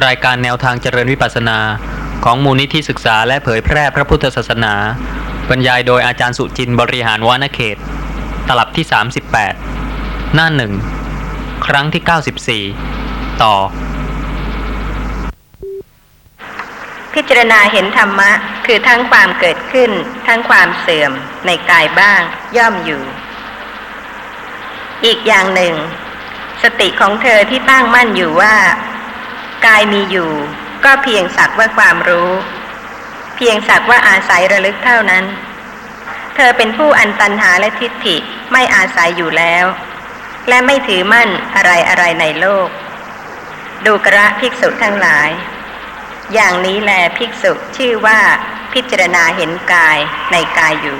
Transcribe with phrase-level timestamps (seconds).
[0.00, 1.58] รายการแนวทางเจริญวิปัสสนา
[2.24, 4.74] ของมูลนิธิศึกษาและเผยแพร่พระพุทธศาสนา
[5.50, 7.76] บรรยายโดยอาจารย์สุจินต์บริหารวานเขต
[8.48, 8.86] ตลับที่
[9.60, 10.72] 38 หน้าหนึ่ง
[11.66, 13.54] ครั้งที่ 94 ต่อ
[17.14, 18.30] พิจารณาเห็นธรรมะ
[18.66, 19.90] คือทั้งความเกิดขึ้น
[20.26, 21.12] ทั้งความเสื่อม
[21.46, 22.20] ในกายบ้าง
[22.56, 23.02] ย่อมอยู่
[25.04, 25.74] อีกอย่างหนึ่ง
[26.62, 28.54] สติของเธอที่ตั้งมั่นอยู่ว่า
[29.66, 30.30] กายมีอยู่
[30.84, 32.30] ก็เพียงสักว่าความรู้
[33.36, 35.24] เพียงสักว่าอาศัยระลึกเท่านั้น
[36.34, 38.16] เธอเป็นผู้อันตันหาและทิฏฐิ
[38.52, 39.64] ไม่อาศัยอยู่แล้ว
[40.48, 42.68] และไม่ถือมั่นอะไรอะไรในโลก
[43.86, 45.30] ดูกระภิกษุทั้งหลาย
[46.34, 48.20] อย่างนี้แลภิกษุชื่อว่า
[48.72, 49.98] พิจารณาเห็นกาย
[50.32, 50.98] ในกายอยู่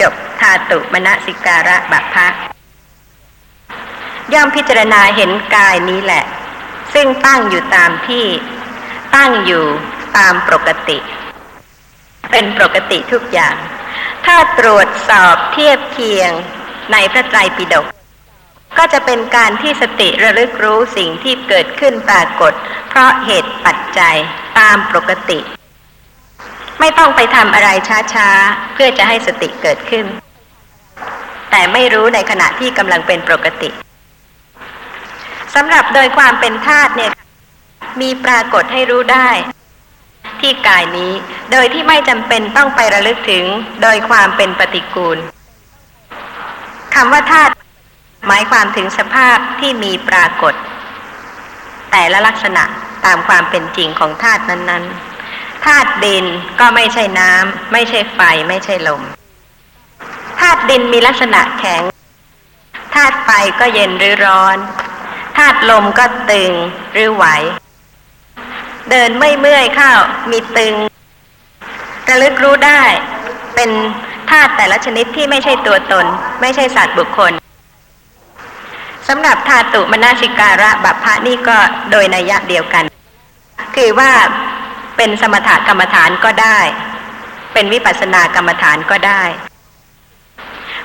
[0.00, 2.28] จบทาตุมณสิการะบัพพะ
[4.32, 6.24] ย่อมพิจารณาเห็นกายนี้แหละ
[6.94, 8.26] ซึ่งตั้งอยู่ตามที่
[9.16, 9.64] ตั้งอยู่
[10.18, 10.98] ตามปกติ
[12.30, 13.54] เป็นปกติทุกอย่าง
[14.26, 16.32] ถ้าตรวจสอบเทียบเคียง
[16.92, 17.86] ในพระไตรปิฎก
[18.78, 22.52] ก็จะเป็นการที่สติระลึกรู้สิ่งที่เกิดขึ้นปรากฏ
[22.88, 24.16] เพราะเหตุปัจจัย
[24.58, 25.38] ตามปกติ
[26.80, 27.68] ไม่ต้องไปทำอะไร
[28.14, 30.06] ช้าๆ เพื่อจะให้สติเกิดขึ้น
[31.50, 33.68] แต่ไม่รู้ในขณะที่กำลังเป็นปกติ
[35.54, 37.12] สำหรับโดยความเป็นธาตุเนี่ย
[38.00, 39.30] มีปรากฏให้รู้ได้
[40.40, 41.12] ที่กายนี้
[41.52, 43.44] โดยที่ไม่จำเป็นต้องไประลึกถึง
[43.82, 45.18] โดยความเป็นปฏิกูล
[46.94, 47.52] คำว่าธาตุ
[48.26, 50.54] หมายความถึงสภาพที่มีปรากฏ
[51.90, 52.64] แต่ละลักษณะ
[53.04, 56.24] ตามความเป็นจริงของธาตุนั้นๆธาตุดิน
[56.60, 59.02] ก็ไม่ใช่น้ำไม่ใช่ไฟไม่ใช่ลม
[60.40, 61.82] ธาตุดินมีลักษณะแข็ง
[62.94, 64.56] ธาตุไฟก็เย็นหรือร้อน
[65.38, 66.52] ธาตุลมก็ตึง
[66.92, 67.24] หรือไหว
[68.90, 70.00] เดินไม่เมื่อยข้าว
[70.30, 70.74] มีตึง
[72.08, 72.82] ระลึกรู้ได้
[73.54, 73.70] เป็น
[74.30, 76.06] ธาตุแต่ละชนิดที่ไม่ใช่ตัวตน
[76.40, 77.32] ไม่ใช่สัตว์บุคคล
[79.08, 81.58] สำหรับธาตุมนาสิการะบัพพะนี่ก็
[81.90, 82.84] โดยนัยยะเดียวกัน
[83.76, 84.10] คือว่า
[84.96, 86.58] เป็นสมถกรรมฐานก็ได้
[87.52, 89.22] เป็นวิปัสสนากรรมฐานก็ได้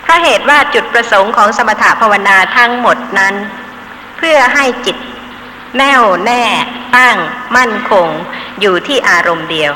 [0.03, 3.35] เพราะเหตุว่าจุดประสงค์ของสมถภาวนาทั้งหมดนั้น
[4.23, 4.97] พื่อให้จิต
[5.77, 6.43] แน่วแน่
[6.97, 7.17] ตั้ง
[7.57, 8.07] มั่นคง
[8.61, 9.73] อยู่ที่อารมณ์เดียว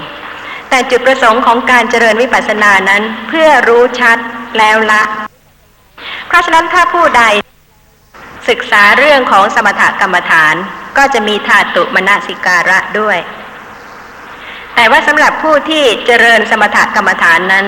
[0.70, 4.18] แต่จุดประสงค์ของการเจริญวิปัสสนานั้นเพื่อรู้ชัด
[4.58, 5.04] แล้วละ
[6.28, 7.24] เพราะฉะนั้นถ้าผู้ใด
[8.50, 10.56] ศึกษาเรื่องของสมถกรรมฐาน
[10.98, 13.18] ก็จะมีธาตุมนสิการะด้วย
[14.76, 17.66] แต่ว่าสำหรับผู้ที่เจริญสมถกรรมฐานนั้น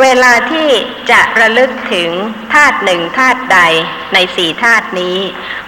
[0.00, 0.68] เวลาที่
[1.10, 2.10] จะระลึกถึง
[2.54, 3.58] ธาตุหนึ่งธาตุใด
[4.14, 5.18] ในสี่ธาตุนี้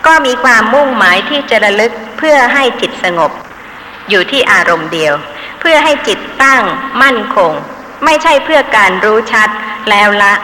[0.06, 3.30] ก็มีความมุ่งหมายที่จะระลึกเพื่อให้จิตสงบ
[4.08, 5.14] อยู่ที่อารมณ์เดียว
[5.60, 6.62] เพื่อให้จิตตั้ง
[7.02, 7.52] มั่นคง
[8.04, 9.48] ไม่ใช่เพื่อการรู้ชัด
[9.90, 10.34] แล้วละ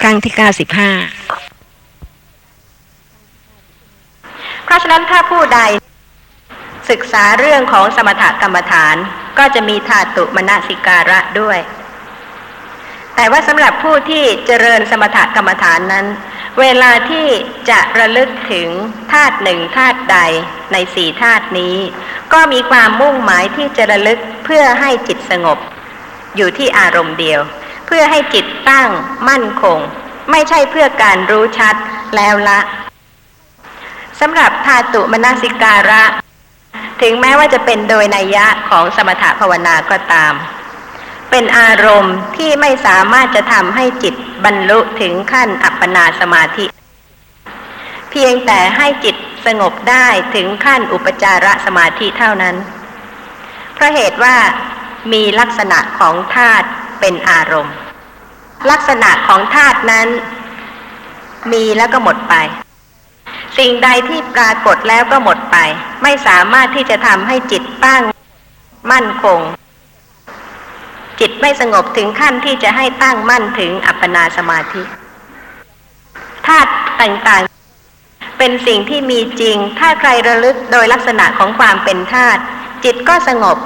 [0.00, 0.90] ครั้งที่เก้าสิบห้า
[4.64, 5.60] เพราะฉะนั้นถ้าผู้ใด
[6.90, 8.96] ศึกษาเรื่องของสมถกรรมฐาน
[9.38, 11.58] ก็จะมีธาตุมณสิการะด้วย
[13.16, 16.06] แต่ว่าสำหรับผู้ที่เจริญสมถกรรมฐานนั้น
[16.60, 17.26] เวลาที่
[17.70, 18.68] จะระลึกถึง
[19.12, 20.18] ธาตุหนึ่งธาตุใด
[20.72, 21.76] ในสี่ธาตุนี้
[22.32, 25.58] ก็มีความมุ่งหมายที่จะระลึกเพื่อให้จิตสงบ
[26.36, 27.40] อยู่ที่อารมณ์เดียว
[27.90, 28.88] พื่อให้จิตตั้ง
[29.28, 29.78] มั่นคง
[30.30, 31.74] ไม่ใช่เพื่อการรู้ชัด
[32.16, 32.60] แล้วละ
[34.20, 36.04] สำหรับธาตุมนสิการะ
[37.02, 40.32] ถึงแม้ว่าจะเป็นโดยนัยยะของสมถภาวนาก็ตาม
[41.30, 44.14] เป็นอารมณ์ที่ไม่สามารถจะทำให้จิต
[44.44, 46.66] บรรลุถึงขั้นอัปปนาสมาธิ
[48.10, 49.16] เพียงแต่ให้จิต
[49.46, 52.56] สงบได้ถึงขั้นอุปจารสมาธิเท่านั้น
[53.74, 54.36] เพราะเหตุว่า
[55.12, 56.68] มีลักษณะของธาตุ
[57.00, 57.74] เป็นอารมณ์
[58.70, 60.08] ลักษณะของธาตุนั้น
[61.52, 62.34] มีแล้วก็หมดไป
[63.58, 65.56] สิ่งใดที่ปรากฏแล้วก็หมดไป
[66.02, 68.02] ไม่สามารถที่จะทำให้จิตตั้ง
[68.92, 69.40] มั่นคง
[71.20, 74.82] จิตไม่สงบถึงขั้นที่จะให้ตั้งมั่นถึงอัปปนาสมาธิ
[76.46, 76.70] ธาตุ
[77.00, 82.40] ต่างๆ เป็นสิ่งที่มีจริง ถ้าใครระลึกโดยลักษณะของความเป็นธาตุ
[82.84, 83.56] จิตก็สงบ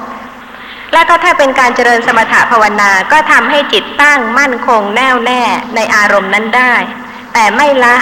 [0.93, 5.43] แล้วก็ถ้าเป็นการเจริญสมถะภาวนาก็ทำให้จิตตั้งมั่นคงแน่วแน่
[5.75, 6.75] ในอารมณ์นั้นได้
[7.33, 7.97] แต่ไม่ละ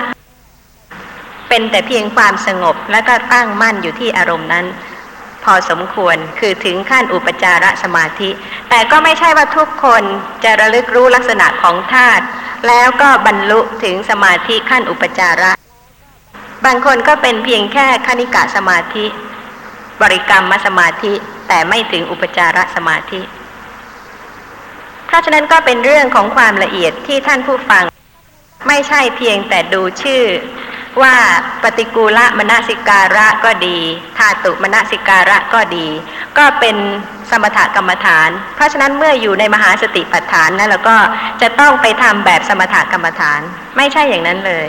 [1.49, 4.67] เป็นแต่เพียงความสงบและก็ตั้งมั่นอยู่ที่อารมณ์นั้น
[5.45, 8.31] พอสมควรคือถึงขั้นอุปจารสมาธิ
[8.71, 10.03] แต่ก็ไม่ใช่ว่าทุกคน
[10.45, 12.25] จะระลึกรู้ลักษณะของธาตุ
[12.69, 15.53] แล้วก็บรรลุถึงสมาธิขั้นอุปจาระ
[16.65, 19.07] บางคนก็เป็นเพียงแค่คณิกะสมาธิ
[20.03, 21.13] บริกรรมสมาธิ
[21.53, 23.21] แต่ไม่ถึงอุปจารสมาธิ
[25.07, 27.85] เพราะฉะนั้นก็เป็นเรื่องของความละเอียดที่ท่านผู้ฟัง
[28.69, 30.25] ไม่ใช่เพียงแต่ดูชื่อ
[31.03, 31.15] ว่า
[31.63, 33.79] ปฏิกูลมนสิการะก็ดี
[34.19, 35.89] ธาตุมนสิการะก็ดี
[36.39, 36.77] ก็เป็น
[37.31, 40.97] สมถกรรมฐาน เพราะฉะนั้นเมื่ออยู่ในมหาสติปัฏฐานนั้นเราก็
[41.43, 43.41] จะต้องไปทำแบบสมถกรรมฐาน
[43.77, 44.67] ไม่ใช่อย่างนั้นเลย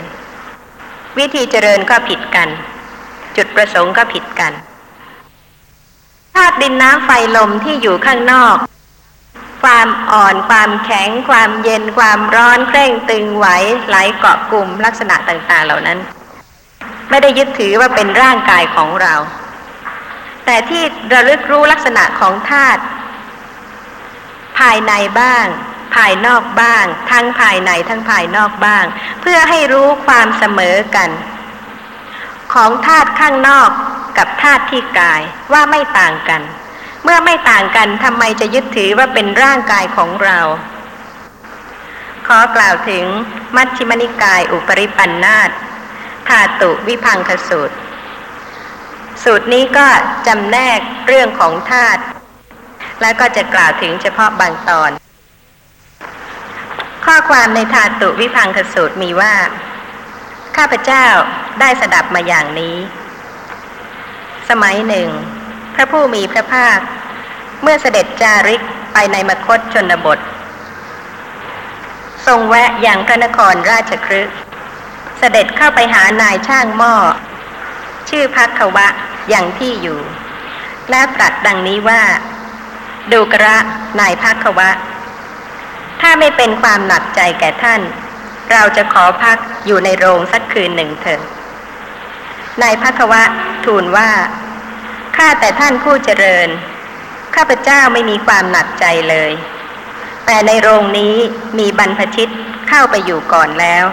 [1.18, 2.48] วิธีเจริญก็ผิดกัน
[3.36, 4.54] จุดประสงค์ก็ผิดกัน
[6.34, 8.56] ธาตุดินน้ำไฟลมที่อยู่ข้างนอก
[9.62, 13.46] ความอ่อนความแข็ง ความเย็นความร้อนเคร่งตึงไหว
[13.88, 15.98] ไหลเกาะกลุ่มลักษณะต่างๆ เหล่านั้น
[17.10, 19.14] ไม่ได้ยึดถือว่าเป็นร่างกายของเรา
[20.44, 20.82] แต่ที่
[21.12, 22.82] ระลึกรู้ลักษณะของธาตุ
[24.58, 25.44] ภายในบ้าง
[25.94, 28.84] ภายนอกบ้าง ทั้งภายในทั้งภายนอกบ้าง
[29.20, 31.10] เพื่อให้รู้ความเสมอกัน
[32.54, 33.70] ของธาตุข้างนอก
[34.18, 35.22] กับธาตุที่กาย
[35.52, 36.42] ว่าไม่ต่างกัน
[37.04, 40.38] เมื่อไม่ต่างกันทำไมจะยึดถือว่าเป็นร่างกายของเรา
[42.26, 43.04] ขอกล่าวถึง
[43.56, 45.50] มัชฌิมนิกายอุปริปันธาต
[46.28, 47.76] ธาตุวิพังคสูตร
[49.22, 49.86] สูตรนี้ก็
[50.26, 52.02] จำแนกเรื่องของธาตุ
[53.02, 54.90] แล้วก็จะกล่าวถึงเฉพาะบางตอน
[57.04, 59.34] ข้อความในธาตุวิพังคสูตรมีว่า
[60.56, 61.06] ข้าพเจ้า
[61.60, 62.76] ได้สดับมาอย่างนี้
[64.48, 65.08] สมัยหนึ่ง
[65.74, 66.78] พระผู้มีพระภาค
[67.62, 68.62] เมื่อเสด็จจาริก
[68.92, 70.18] ไปในมคตชนบท
[72.26, 74.28] ทรงแวะอยังพระนครราชครึก
[75.18, 76.94] เสด็จเข้าไปหานายช่างหม้อ
[78.08, 78.86] ชื่อพักวะ
[79.28, 80.00] อย่างที่อยู่
[80.90, 82.02] และตรัสดังนี้ว่า
[83.12, 83.56] ดูกระ
[84.00, 84.70] นายพักวะ
[86.00, 87.80] ถ้าไม่เป็นความหนักใจแก่ท่าน
[88.52, 91.20] เราจะขอพักอยู่ในโรงสักคืนหนึ่งเถิด
[92.62, 93.22] นายพักวะ
[93.64, 94.10] ทูลว่า
[95.16, 96.48] ข้าแต่ท่านผู้เจริญ
[97.34, 99.32] ข้าพเจ้าไม่มีความหนักใจเลย
[100.26, 101.14] แต่ในโรงนี้
[101.58, 102.32] มีบรรพชิต
[102.68, 103.84] เข้าไปอยู่ก่อนแล้ว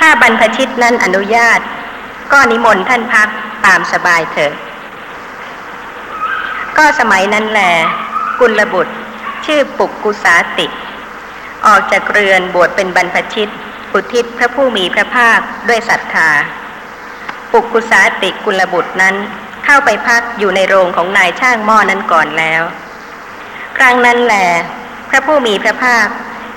[0.00, 1.60] ถ้าบรรพชิตนั้นอนุญาต
[2.32, 3.28] ก็นิมนต์ท่านพัก
[3.66, 4.54] ตามสบายเถิด
[6.78, 7.60] ก็สมัยนั้นแหล
[8.40, 8.94] กุลบุตร
[9.46, 10.66] ชื่อปุกกุสาติ
[11.66, 13.48] ออกจากเรือนบวชเป็นบรรพชิต
[13.92, 16.30] อุทิศพระผู้มีพระภาคด้วยศรัทธา
[17.52, 19.16] ปุกุสาติกุลบุตรนั้น
[19.64, 22.62] เข้าไปพักอยู่ในโรงของนายช่างหม้อนั้นก่อนแล้ว
[23.76, 24.34] ครั้งนั้นแหล
[25.08, 26.06] พระผู้มีพระภาค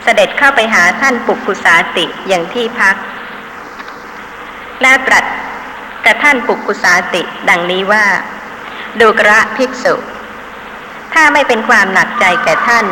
[0.04, 2.96] เสด็จเข้าไปหาท่านปุกุสาติอย่างที่พัก
[4.82, 5.26] แล้วตรัส
[6.06, 8.06] กับท่านปุกุสาติดังนี้ว่า
[9.00, 9.96] ดูกระภิกษุ
[11.14, 12.86] ถ้าไม่เป็นความหนักใจแก่ท่าน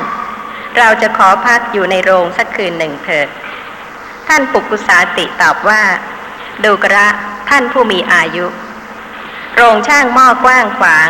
[0.78, 3.28] เราจะขอพักอยู่ในโรงสักคืนหนึ่งเถิด
[4.28, 5.82] ท่านปุกกุสาติตอบว่า
[6.64, 7.08] ดูกระ
[7.50, 8.46] ท่านผู้มีอายุ
[9.56, 11.10] โรงช่างหม้อกว้างขวาง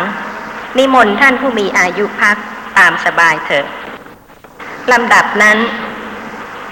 [0.78, 2.36] นิมนต์ท่านผู้มีอายุพัก
[2.78, 3.66] ตามสบายเถิด
[4.92, 5.58] ลำดับนั้น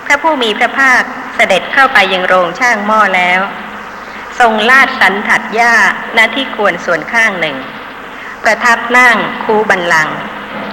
[0.04, 1.02] พระผู้มีพระภาค
[1.34, 3.40] เสด็จเข้าไปยังโรงช่างหม้อแล้ว
[4.38, 5.74] ทรงลาดสันถัดหญ้า
[6.16, 7.56] ณที่ควรส่วนข้างหนึ่ง
[8.42, 10.08] ประทับนั่งคูบันลัง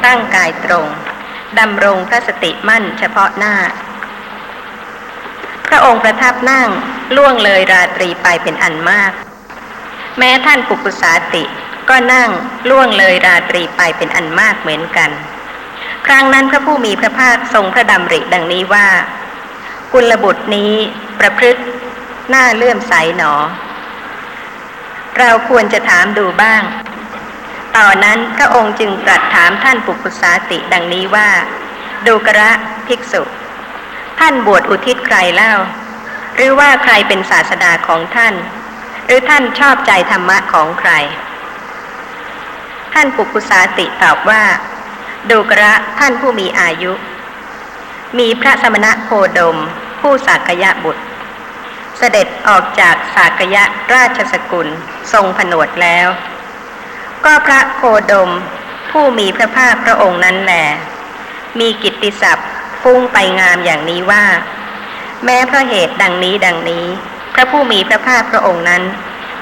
[0.05, 0.88] ตั้งกายตรง
[1.60, 3.55] ดำรงพระสติมั่นเฉพาะหน้า
[5.67, 6.69] พระองค์ประทับนั่ง
[7.15, 9.12] ล่วงเลยราตรีไปเป็นอันมาก
[10.17, 11.43] แม้ท่านปุกุสาติ
[11.89, 12.29] ก็นั่ง
[12.69, 15.10] ล่วงเลยราตรีไปเป็นอันมากเหมือนกัน
[16.05, 18.88] ครั้งนั้นพระผู้มีพระภาคทรงพระดำริดังนี้ว่า
[19.93, 20.74] กุลบุตรนี้
[21.19, 21.62] ประพฤติ
[22.29, 23.34] หน้าเลื่อมใสหนอ
[25.19, 26.62] เราควรจะถามดูบ้าง
[27.75, 31.29] ต่อนนั้นพระองค์จึงตรัสถามท่านปุกุสาติดังนี้ว่า
[32.07, 32.51] ดูกระ
[32.88, 33.22] ภิกษุ
[34.19, 35.53] ท่านบวชอุทิศใครเล่า
[36.36, 38.34] หรือว่าใครเป็นศาสดาของท่าน
[39.05, 40.91] หรือท่านชอบใจธรรมะของใคร
[42.93, 44.43] ท่านปุกุสาติตอบว่า
[45.29, 46.91] ดูกระท่านผู้มีอายุ
[48.19, 49.57] มีพระสมณะโคดม
[50.00, 51.03] ผู้สากยะบุตร
[51.98, 54.67] เสด็จออกจากสากยะราชสกุล
[55.13, 56.07] ทรงผนวดแล้ว
[57.25, 57.81] ก็พระโค
[58.12, 58.31] ดม
[58.91, 60.53] ผู้มีพระภาคพระองค์นั้นแหล
[61.60, 62.50] มีกิตติศัพท์
[62.88, 64.25] ฟุ้งไปงามอย่างนี้ว่า
[65.25, 66.86] แม้เพราะเหตุดังนี้ดังนี้
[67.34, 68.84] พระผู้มีพระภาคพระองค์นั้น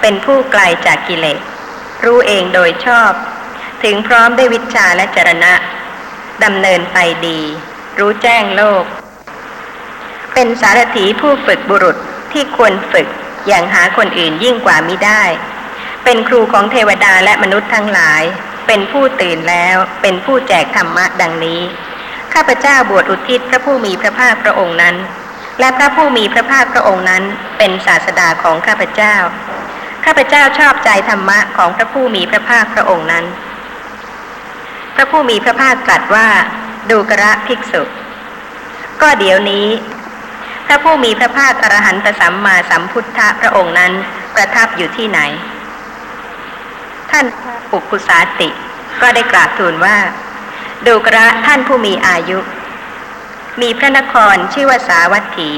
[0.02, 1.40] เป็นผู้ไกลจากกิเลส
[2.04, 3.12] รู้เองโดยชอบ
[3.84, 5.54] ถึงพร้อมด้วยวิชาและจรณะ
[6.44, 6.98] ดำเนินไป
[7.28, 7.40] ดี
[8.00, 8.84] รู้แจ้งโลก
[10.34, 11.98] เป็นสารถีผู้ฝึกบุรุษ
[12.32, 13.08] ที่ควรฝึก
[13.48, 15.24] อย่างหาคนอื่นยิ่งกว่ามิได้
[16.04, 18.24] เป็นครูของเทวดาและมนุษย์ทั้งหลาย
[18.68, 21.62] เป็นผู้ตื่นแล้ว เป็นผู้แจกธรรมะดังนี้
[22.34, 24.96] ข้าพเจ้าบวชอุทิศพระผู้มีพระภาคพระองค์นั้น
[25.60, 27.24] และพระผู้มีพระภาคพระองค์นั้น
[27.58, 29.16] เป็นศาสดาของข้าพเจ้า
[30.06, 33.26] ข้าพเจ้าชอบใจธรรมะของพระผู้มีพระภาคพระองค์นั้น
[34.96, 36.28] พระผู้มีพระภาคตรัสว่า
[36.90, 37.84] ดูกระภิกษุ
[39.02, 39.68] ก็เดี๋ยวนี้
[40.68, 43.92] พระผู้มีพระภาคอรหันตสัมมาสัมพุทธะพระองค์นั้น
[44.36, 45.20] ประทับอยู่ที่ไหน
[47.12, 47.26] ท่าน
[47.70, 48.50] ปุกุสาติ
[49.02, 49.98] ก็ได้กราบทูลว่า
[50.88, 52.40] ดูกระท่านผู้มีอายุ
[53.62, 55.52] มีพระนครชื่อว่าสาวัตถี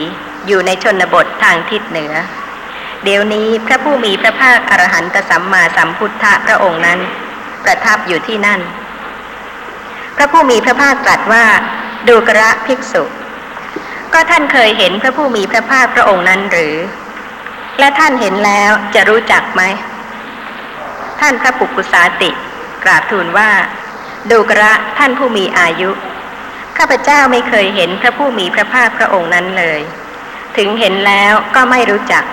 [0.47, 2.13] อยู่ในชนบททางทิศเหนือ
[3.03, 6.99] เดี๋ยวนี้พระผู้มีพระภาคอรหันตสัมมาสัมพุทธะพระองค์นั้น
[7.63, 8.61] ประทับอยู่ที่นั่น
[10.15, 11.45] พระผู้มีพระภาคตรัสว่า
[12.07, 13.03] ดูกระภิกษุ
[14.13, 16.75] ก็ท่านเคยเห็นพระผู้มีพระภาคพระองค์นั้นหรือ
[17.79, 19.61] และท่านเห็นแล้วจะรู้จักไหม
[21.19, 22.29] ท่านพระปุกุสาติ
[22.83, 23.49] กราบทูลว่า
[24.31, 25.89] ดูกระท่านผู้มีอายุ
[26.77, 29.81] ข้าพเจ้าไม่เคยเห็นพระผู้มีพระภาคพระองค์นั้นเลย
[30.57, 32.23] ถึงเห็นแล้วก็ไม่รู้จัก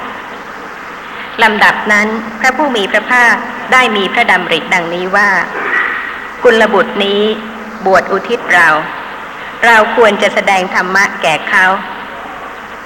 [1.43, 2.09] ลำดับนั้น
[2.41, 3.35] พระผู้มีพระภาค
[3.73, 5.31] ได้มีพระดำริดังนี้ว่า
[6.43, 7.23] กุลบุตรนี้
[7.87, 8.69] บวชอุทิศเรา
[9.67, 11.67] เราควรจะแสดงธรรมะแก่เขา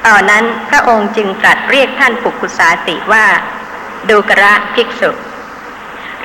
[0.06, 3.24] ตอนนั้นพระองค์จึงตรัสเรียกท่านปุกุสาติว่า
[4.08, 5.10] ดูกระภิกษุ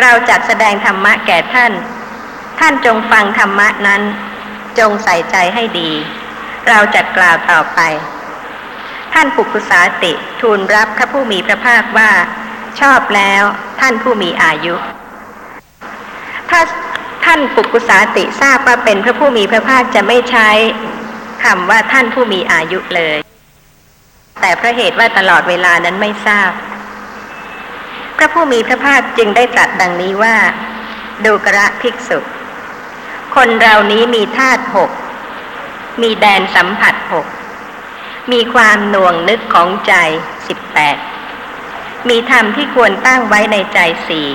[0.02, 1.72] เราจัดแสดงธรรมะแก่ท่าน
[2.62, 4.02] ท่านจงฟังธรรมะนั้น
[4.80, 5.92] จงใส่ใจให้ดี
[6.70, 7.80] เราจะกล่าวต่อไป
[9.14, 12.12] ท่านปุกุสาติทูลรับพระผู้มีพระภาคว่า
[12.80, 13.44] ชอบแล้ว
[13.80, 14.76] ท่านผู้มีอายุ
[16.50, 16.62] ถ้า
[17.26, 20.50] ท่านปุกุสาติทราบว่าเป็นพระผู้มีพระภาคจะไม่ใช้
[21.44, 23.18] คำว่าท่านผู้มีอายุเลย
[24.42, 26.52] แต่เพราะเหตุว่าตลอดเวลานั้นไม่ทราบ
[28.18, 30.36] พระผู้มีพระภาคจึงได้ตรัสดังนี้ว่า
[31.26, 32.20] ดูกระภิกษุ
[33.36, 34.92] คนเรานี้มีธาตุหก
[36.02, 37.26] มีแดนสัมผัสหก
[38.32, 39.94] มีความหน่วงนึกของใจ
[40.48, 40.98] สิบแปด
[42.10, 44.28] มีธรรมที่ควรตั้งไว้ในใจสี่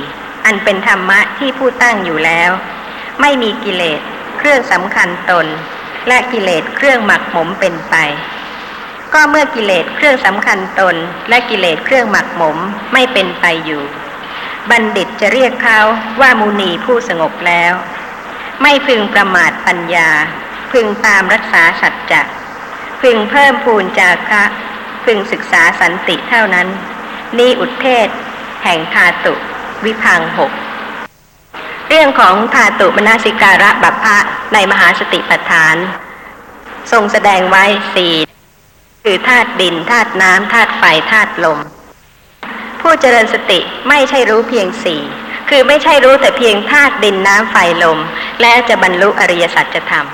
[0.45, 2.50] อันเป็นธรรมะที่ผู้ตั้งอยู่แล้ว
[3.21, 4.00] ไม่มีกิเลส
[4.38, 5.47] เครื่องสำคัญตน
[6.09, 7.95] และกิเลสเครื่องหมักหมมเป็นไป
[9.15, 10.97] ก็เมื่อกิเลสเครื่องสำคัญตน
[11.29, 12.57] และกิเลสเครื่องหมักหมม
[12.93, 13.83] ไม่เป็นไปอยู่
[14.71, 15.81] บัณฑิตจะเรียกเขา
[16.21, 17.73] ว่ามุนีผู้สงบแล้ว
[18.63, 20.11] ไม่พึงประมาทปัญญา
[20.73, 22.23] พึงตามรักษาสัจจะ
[23.03, 24.43] พึงเพิ่มพูนจาคะ
[25.05, 26.69] พึงศึกษาสันติเท่านั้น
[27.39, 28.09] นี่อุทเทศ
[28.65, 29.35] แห่งธาตุ
[29.85, 30.53] วิพังหก
[31.89, 34.19] เรื่องของธาตุมนาสิการะบัพพะ
[34.53, 35.77] ในมหาสติปัฏฐาน
[36.93, 38.15] ทรงแสดงไว้สี่
[39.05, 41.59] คือธาตุดินธาตุน้ำธาตุไฟธาตุลม
[42.81, 45.01] ผู้เจริญสติไม่ใช่รู้เพียงสี่
[45.49, 47.99] คือไม่ใช่รู้แต่เพียงธาตุดินน้ำไฟลม
[48.41, 50.07] และจะบรรลุอริยสัจธรรม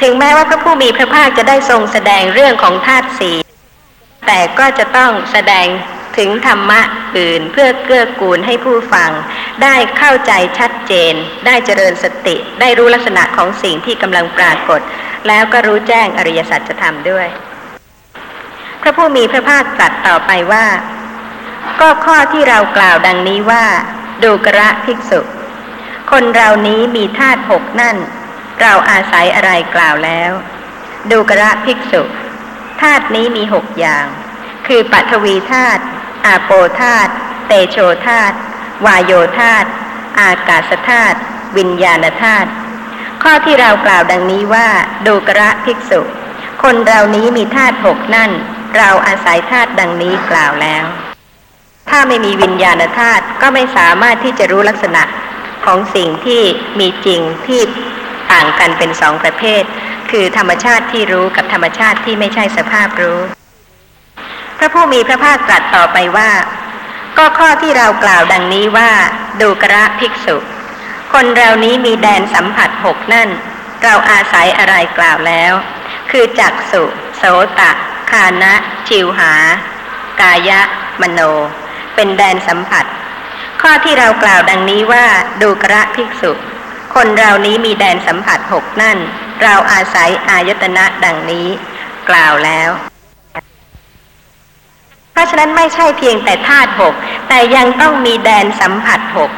[0.00, 3.32] ถึงแม้ว่าพระผู้มีพระภาคจะได้ทรงแสดงเรื่องของธาตุสี
[4.26, 5.66] แต่ก็จะต้องแสดง
[6.18, 6.80] ถึงธรรมะ
[7.18, 9.10] อื่นเพื่อเกื้อกูลให้ผู้ฟัง
[9.62, 11.14] ได้เข้าใจชัดเจน
[11.46, 14.80] ได้เจริญสติ ได้รู้ลักษณะของสิ่งที่กำลังปรากฏ
[15.28, 17.26] แล้วก็รู้แจ้งอริยสัจธรรมด้วย
[18.82, 20.64] พระผู้มีพระภาคตรัสต่อไปว่า
[21.80, 23.64] ก็ข้อที่เรากล่าวดังนี้ว่า
[24.22, 25.20] ดูกระภิกษุ
[26.10, 27.96] คนเรานี้มีธาตุหกนั่น
[28.60, 30.32] เราอาศัยอะไรกล่าวแล้ว
[31.10, 32.02] ดูกระภิกษุ
[32.80, 34.06] ธาตุนี้มีหกอย่าง
[34.66, 35.82] คือปัทวีธาตุ
[36.26, 36.50] อาโป
[36.80, 37.12] ธาตุ
[37.46, 37.76] เตโช
[38.06, 38.36] ธาตุ
[38.86, 39.68] วายโยธาตุ
[40.20, 41.18] อากาศธาตุ
[41.56, 42.50] วิญญาณธาตุ
[43.22, 44.68] ข้อที่เรากล่าวดังนี้ว่า
[45.06, 46.00] ดูกระภิกษุ
[46.62, 48.30] คนเรานี้มีธาตุหกนั่น
[48.76, 50.84] เราอาศัยธาตุดังนี้กล่าวแล้ว
[51.90, 55.02] ถ้าไม่มีวิญญาณธาตุก็ไม่สามารถที่จะรู้ลักษณะ
[55.64, 56.42] ของสิ่งที่
[56.78, 57.60] มีจริงที่
[58.32, 59.62] ต่างกันเป็นสองประเภท
[60.10, 63.18] คือธรรมชาติที่รู้กับธรรมชาติที่ไม่ใช่สภาพรู้
[64.58, 66.30] พระผู้มีพระภาคตรัสต่อไปว่า
[67.18, 68.90] ก็ข้อที่เรากล่าวดังนี้ว่า
[69.40, 70.36] ดูกระภิกษุ
[71.12, 73.28] คนเรานี้มีแดนสัมผัสหกนั่น
[73.82, 75.52] เราอาศัยอะไรกล่าวแล้ว
[76.10, 76.82] คือจักสุ
[77.16, 77.22] โส
[77.58, 77.70] ตะ
[78.10, 78.54] คานะ
[78.88, 79.32] ชิวหา
[80.20, 80.60] กายะ
[81.00, 81.20] มโน
[82.02, 82.84] เป็นแดนสัมผัส
[83.62, 85.04] ข้อที่เรากล่าวดังนี้ว่า
[85.42, 86.32] ดูกระภิกษุ
[86.94, 88.98] คนเรานี้มีแดนสัมผัสหกนั่น
[89.42, 91.48] เราอาศัยอายตนะดังนี้
[92.08, 92.70] กล่าวแล้ว
[95.12, 96.94] เพราะฉะนั้นไม่ใช่เพียงแต่ธาตุหก
[97.28, 99.30] แต่ยังต้องมีแดนสัมผัสหก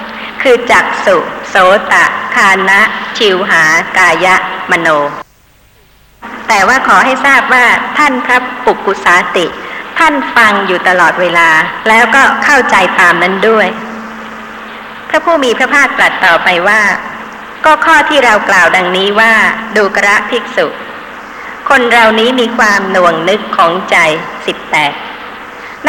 [0.42, 1.16] คือจักสุ
[1.48, 1.54] โส
[1.92, 2.04] ตะ
[2.34, 2.80] คานะ
[3.18, 3.62] ชิวหา
[3.98, 4.36] กายะ
[4.70, 4.88] มโน
[6.48, 7.66] แต่ว่าขอให้ทราบว่า
[7.98, 9.46] ท่านพระปุกกุสาติ
[9.98, 11.48] ท่านฟังอยู่ตลอดเวลา
[11.88, 13.68] แล้วก็เข้าใจตามนั้นด้วย
[15.08, 16.82] พระผู้มีพระภาคตรัสต่อไปว่า
[17.64, 19.32] ก็ข้อที่เรากล่าวดังนี้ว่า
[19.76, 20.66] ดูกระภิกษุ
[21.68, 23.96] คนเรานี้มีความหน่วงนึกของใจ
[24.46, 24.92] สิบแปด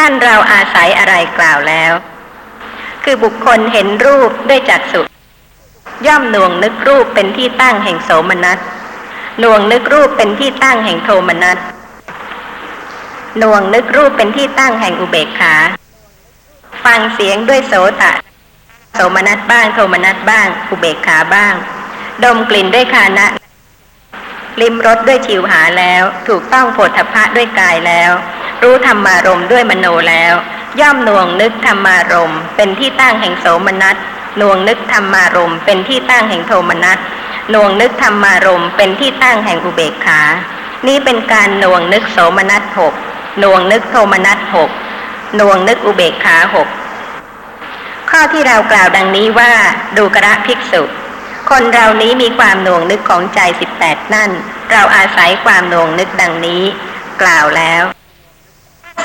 [0.02, 1.92] ั่นเราอาศัยอะไรกล่าวแล้ว
[3.04, 5.00] คือบุคคลเห็นรูปด้วยจักษุ
[6.06, 8.58] ย่อมหน่วงนึกรูปเป็นที่ตั้งแห่งโสมนัส
[9.40, 11.58] หน่วงนึกรูปเป็นที่ตั้งแห่งโทมนัส
[13.38, 15.54] หน่วงนึกรูปเป็นที่ตั้งแห่งอุเบกขา
[16.84, 18.12] ฟังเสียงด้วยโสตะ
[18.94, 21.54] โสมนัสบ้างโทมนัสบ้าง อุเบกขาบ้าง
[22.24, 23.26] ดมกลิ่นด้วยคานะ
[24.60, 28.10] ลิมรสด้วยชิวหาแล้ว ถูกต้องโผฏฐพะด้วยกายแล้ว
[28.62, 30.34] รู้ธรรมารมด้วยมโนแล้ว
[30.80, 33.96] ย่อมหน่วงนึกธรรมารมเป็นที่ตั้งแห่งโสมนัส
[34.38, 36.98] หน่วงนึกธรรมารมเป็นที่ตั้งแห่งโทมนัส
[37.50, 40.20] หน่วงนึกธรรมารมเป็นที่ตั้งแห่งอุเบกขา
[40.86, 42.94] นี่เป็นการหน่วงนึกโสมนัสหก
[43.38, 44.70] หน่วงนึกโทมนัสหก
[45.36, 46.68] หน่วงนึกอุเบกขาหก
[48.10, 49.52] ข้อที่เรากล่าวดังนี้ว่า
[49.96, 50.82] ดูกระภิกษุ
[51.50, 54.30] คนเรานี้มีความหน่วงนึกของใจสิบแปดนั่น
[54.72, 56.62] เราอาศัยความหน่วงนึกดังนี้
[57.22, 57.82] กล่าวแล้ว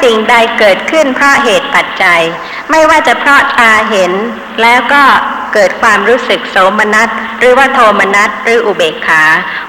[0.03, 2.21] สิ่งใดเกิดขึ้นเพราะเหตุปัจจัย
[2.69, 4.12] ไม่ว่าจะเพราะตาเห็น
[4.62, 5.03] แล้วก็
[5.53, 7.09] เกิดความรู้สึกโสมนัส
[7.39, 9.24] หรือว่าโทมนัส หรืออุเบกขา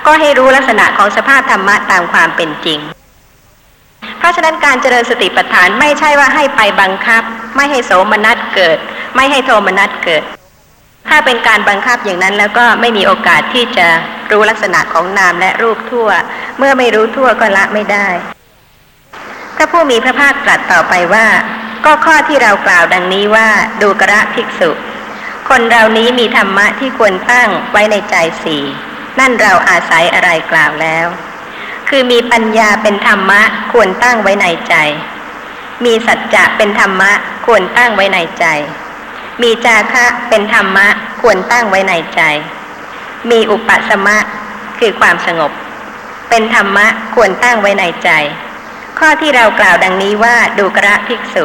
[0.06, 2.80] ก็ให้รู้ลักษณะของสภาพธรรมะตามความเป็นจริง
[4.18, 7.22] เพราะฉะนั้นการเจริญสติปัฏฐานไม่ใช่ว่าให้ไปบังคับ
[7.56, 8.78] ไม่ให้โสมนัสเกิด
[9.16, 10.22] ไม่ให้โทมนัสเกิด
[11.08, 13.86] ถ้าเป็นการบังคับอย่างนั้นแล้วก็ไม่มีโอกาสที่จะ
[14.30, 16.08] รู้ลักษณะของนามและรูปทั่ว
[16.58, 18.08] เมื่อไม่รู้ทั่วก็ละไม่ได้
[19.56, 21.26] พระผู้มีพระภาคตรัสต่อไปว่า
[21.84, 23.48] ก็ข้อที่เรากล่าวดังนี้ว่า
[23.82, 24.70] ดูกระภิกษุ
[25.48, 28.62] คนเรานี้มีธรรมะที่ควรตั้งไว้ในใจสี่
[29.18, 31.06] นั่นเราอาศัยอะไรกล่าวแล้ว
[31.90, 33.42] คือมีปัญญาเป็นธรรมะ
[33.72, 34.74] ควรตั้งไว้ในใจ
[35.84, 37.10] มีสัจจะเป็นธรรมะ
[37.46, 38.44] ควรตั้งไว้ในใจ
[39.42, 40.86] มีจาคะเป็นธรรมะ
[41.20, 42.20] ควรตั้งไว้ในใจ
[43.30, 44.18] มีอุปสมะ
[44.78, 45.52] คือความสงบ
[46.28, 48.10] เป็นธรรมะควรตั้งไว้ในใจ
[48.98, 51.44] ข้อที่เรากล่าวดังนี้ว่าดูกระภิกษุ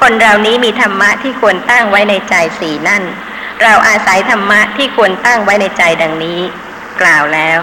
[0.00, 3.02] คนเรานี้มีธรรมะที่ควรตั้งไว้ในใจสี่นั่น
[3.62, 6.40] เราอาศัยธรรมะที่ควรตั้งไว้ในใจดังนี้
[7.00, 7.58] กล่าวแล้ว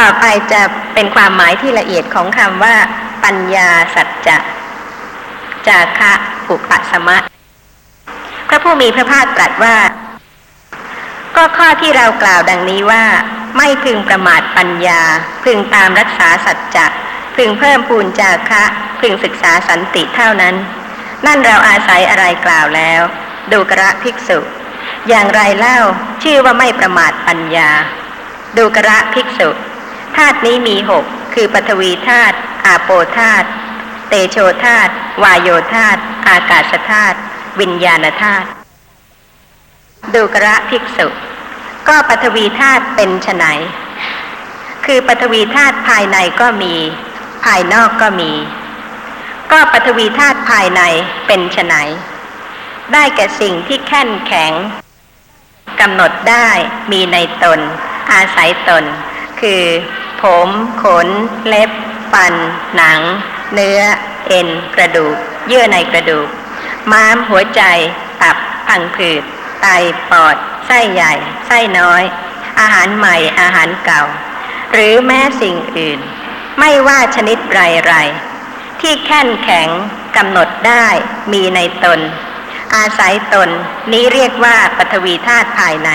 [0.00, 0.62] ต่อไปจะ
[0.94, 2.76] เป็นความหมายที่ละเอียดของคำว่า
[3.24, 4.36] ปัญญาสัจจะ
[5.66, 6.12] จาคะ
[6.50, 7.18] อุปสมะ
[8.48, 9.76] พระผู้มีพระภาคตรัสว่า
[11.36, 13.04] ก็ข้อที่เรากล่าวดังนี้ว่า
[13.56, 15.02] ไม่พึงประมาทปัญญา
[15.44, 16.86] พึงตามรักษาสัจจะ
[17.36, 18.64] พึงเพิ่มปูนจาคะ
[19.00, 20.54] พึงศึกษาสันติเท่านั้น
[21.26, 23.00] นั่นเราอาศัยอะไรกล่าวแล้ว
[23.52, 24.38] ดูกระภิกษุ
[25.08, 25.78] อย่างไรเล่า
[26.22, 27.70] ชื่อว่าไม่ประมาทปัญญา
[28.56, 29.48] ดูกระภิกษุ
[30.16, 33.46] ธาตุนี้มีหกคือปฐวีธาตุอาโปธาตุ
[34.08, 37.18] เตโชธาตุวายโยธาตุอากาศธาตุ
[37.60, 38.46] วิญญาณธาตุ
[40.14, 41.06] ดูกระภิกษุ
[41.88, 43.44] ก็ปฐวีธาตุเป็นไฉน
[44.86, 46.74] คือปฐวีธาตุภายในก็มี
[47.44, 48.32] ภายนอกก็มี
[49.52, 50.82] ก็ปฐวีธาตุภายใน
[51.26, 51.74] เป็นไฉน
[52.92, 54.52] ได้แก่สิ่งที่แข็งแข็ง
[55.80, 56.48] กำหนดได้
[56.92, 57.60] มีในตน
[58.12, 58.84] อาศัยตน
[59.40, 59.62] คือ
[60.22, 60.48] ผม
[60.82, 61.08] ขน
[61.48, 61.70] เล็บ
[62.12, 62.34] ฟัน
[62.76, 63.00] หนัง
[63.54, 63.80] เนื้อ
[64.28, 66.28] เอ็น กระดูก เยื่อในกระดูก
[66.92, 67.62] ม้ามหัวใจ
[68.22, 69.22] ตับ พังผืด
[69.62, 69.66] ไต
[70.10, 71.12] ปอด ไส้ใหญ่
[71.46, 72.02] ไส้น้อย
[72.60, 74.02] อาหารใหม่ อาหารเก่า
[74.72, 76.00] หรือแม้สิ่งอื่น
[76.58, 79.68] ไม่ว่าชนิดไรไรๆที่แข็งแข็ง
[80.16, 80.86] กำหนดได้
[81.32, 82.00] มีในตน
[82.76, 83.48] อาศัยตน
[83.92, 85.90] นี้เรียกว่าปฐวีธาตุภายใน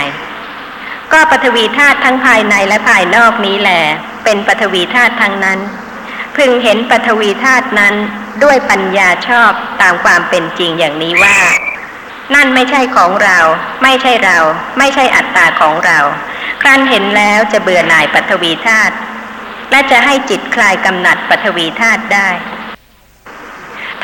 [1.13, 3.71] ก็ปฐวีธาตุทั้งภายในและภายนอกนี้แหล
[4.23, 5.59] เป็นปฐวีธาตุทั้งนั้น
[6.35, 7.95] พึงเห็นปฐวีธาตุนั้น
[8.43, 11.37] ด้วยปัญญาชอบตามความเป็นจริงอย่างนี้ว่า
[12.35, 13.39] นั่นไม่ใช่ของเรา
[13.83, 14.37] ไม่ใช่เรา
[14.77, 15.99] ไม่ใช่อัตตาของเรา
[16.61, 18.95] ครั้นเห็นแล้วจะเบื่อหน่ายปฐวีธาตุ
[19.71, 22.29] และจะให้จิตคลายกำหนัดปฐวีธาตุได้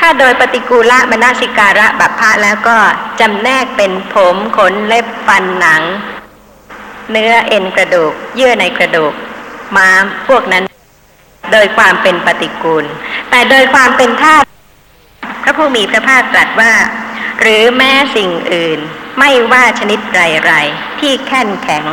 [0.02, 2.78] ้าโดยปฏิกูละมนสิการะบัพพะแล้วก็
[3.20, 5.82] จำแนกเป็นผมขนเล็บฟันหนัง
[7.12, 9.12] เนื้อเอ็นกระดูก เยื่อในกระดูก
[9.76, 10.64] ม้ามพวกนั้น
[11.52, 12.84] โดยความเป็นปฏิกูล
[13.30, 14.46] แต่โดยความเป็นธาตุ
[15.42, 16.72] พระผู้มีพระภาคตรัสว่า
[17.40, 18.78] หรือแม้สิ่งอื่น
[19.18, 21.84] ไม่ว่าชนิดไรๆที่แข็งแข็ง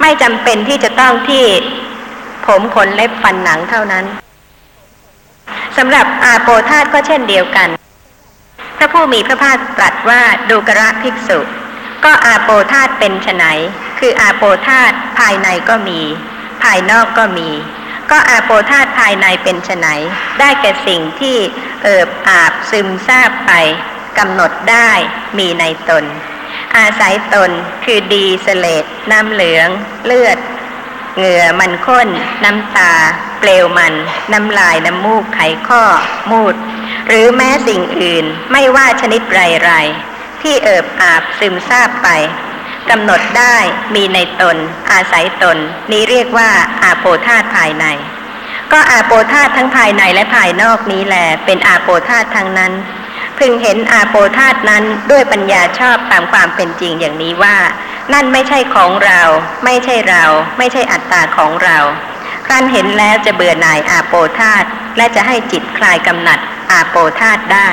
[0.00, 1.46] ไม่จำเป็นที่จะต้องที่
[2.46, 4.04] ผมขนเล็บฟันหนังเท่านั้น
[5.76, 7.68] สำหรับอาโปธาตุก็เช่นเดียวกัน
[8.76, 11.38] พระผู้มีพระภาคตรัสว่าดูกระภิกษุ
[12.06, 13.44] ก็อาโปธาตเป็นไฉน
[13.98, 16.00] คืออาโปธาตภายในก็มี
[16.62, 17.50] ภายนอกก็มี
[18.10, 19.86] ก็อาโปธาตภายในเป็นไฉน
[20.40, 21.36] ได้แก่สิ่งที่
[21.82, 23.52] เอิบอาบซึมซาบไป
[24.18, 24.90] กำหนดได้
[25.38, 26.04] มีในตน
[26.76, 27.50] อาศัยตน
[27.84, 29.68] คือดีเสเลดน้ำเหลือง
[30.06, 30.38] เลือด
[31.16, 32.08] เหงื่อมันข้น
[32.44, 32.92] น้ำตา
[33.40, 33.94] เปลวมัน
[34.32, 35.84] น้ำลายน้ำมูกไขข้อ
[36.30, 36.54] มูด
[37.08, 42.08] หรือแม้สิ่งอื่นไม่ว่าชนิดไรไรๆ ที่เอิบอาบซึมซาบไป
[42.90, 43.56] กำหนดได้
[43.94, 44.56] มีในตน
[44.92, 45.58] อาศัยตน
[45.92, 46.50] นี้เรียกว่า
[46.82, 47.86] อาโปธาตภายใน
[48.72, 52.72] ก็อาโปธาตทั้งภายในและภายนอกนี้แหละเป็นอาโปธาตทั้งนั้น
[53.38, 57.56] พึงเห็นอาโปธาตนั้นด้วยปัญญาชอบตามความเป็นจริงอย่างนี้ว่า
[58.12, 59.20] นั่นไม่ใช่ของเรา
[59.64, 60.24] ไม่ใช่เรา
[60.58, 61.78] ไม่ใช่อัตตาของเรา
[62.46, 64.64] ครั้นเห็นแล้วจะเบื่อหน่ายอาโปธาต
[64.96, 66.38] และจะให้จิตคลายกำหนัด
[66.72, 67.68] อาโปธาตได้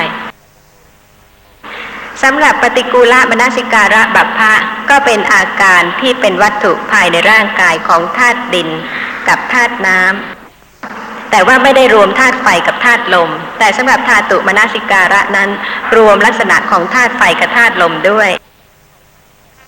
[2.22, 4.54] สำหรับปฏิกูลมนสิการะบัพพะ
[4.90, 8.68] ก็เป็นอาการที่เป็นวัตถุภายในร่างกายของธาตุดิน
[9.28, 15.50] กับธาตุน้ำแต่ว่าไม่ได้รวมธาตุไฟกับธาตุลม แต่สำหรับธาตุมนสิการะนั้น
[15.96, 18.30] รวมลักษณะของธาตุไฟกับธาตุลมด้วย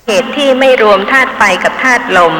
[0.06, 2.35] เหตุที่ไม่รวมธาตุไฟกับธาตุลม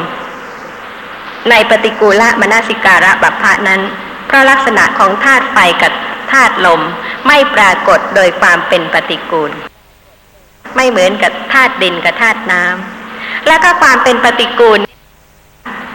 [1.49, 3.81] ในปฏิกูลมนสิการะบัพพะนั้น
[4.27, 5.93] เพราะลักษณะของธาตุไฟกับ
[6.31, 6.81] ธาตุลม
[7.27, 9.51] ไม่ปรากฏโดยความเป็นปฏิกูล
[10.77, 14.79] ไม่เหมือนกับธาตุดินกับธาตุน้ำแล้วก็ความเป็นปฏิกูล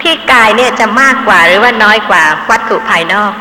[0.02, 3.32] ที่กายเนี่ยจะมากกว่าหรือว่าน้อยกว่าวัตถุภายนอก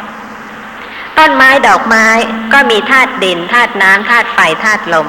[1.17, 2.07] ต้นไม้ดอกไม้
[2.53, 5.07] ก็มีธาตุดินธาตุน้ำธาตุไฟธาตุลม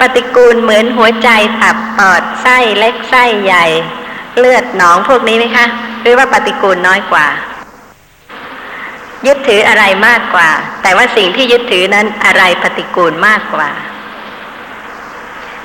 [0.00, 1.28] ปฏิกูลเหมือนหัวใจ
[1.62, 3.64] ตับปอดไส้เล็กไส้ใหญ่
[4.38, 5.66] เลือดหนองพวกนี้ไหมคะ
[6.02, 7.26] หรือว่าปฏิกูลน้อยกว่า
[9.26, 10.48] ยึดถืออะไรมากกว่า
[10.82, 13.68] แต่ว่าสิ่งที่ยึดถือนั้นอะไรปฏิกูลมากกว่า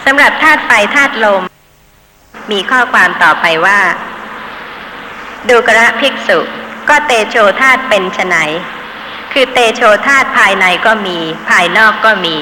[0.05, 1.43] สำหรับธาตุไฟธาตุลม
[2.51, 3.79] มีข้อความต่อไปว่า
[5.49, 6.39] ดูกระภิกษุ
[6.89, 8.35] ก็เตโชธาตุเป็นไฉน
[9.31, 11.17] คือเตโชธาตุภายในก็มี
[11.49, 12.37] ภายนอกก็มี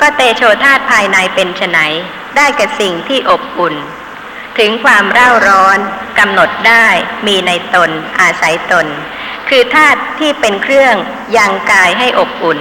[0.00, 1.78] ก็เตโชธาตุภายในเป็นไฉน
[2.36, 3.74] ได้แก่สิ่งที่อบอุ่น
[4.58, 5.78] ถึงความเร่าร้อน
[6.18, 6.86] กำหนดได้
[7.26, 8.86] มีในตนอาศัยตน
[9.48, 10.94] คือธาตุที่เป็นเครื่อง
[11.36, 12.58] ยังกายให้อบอุ่น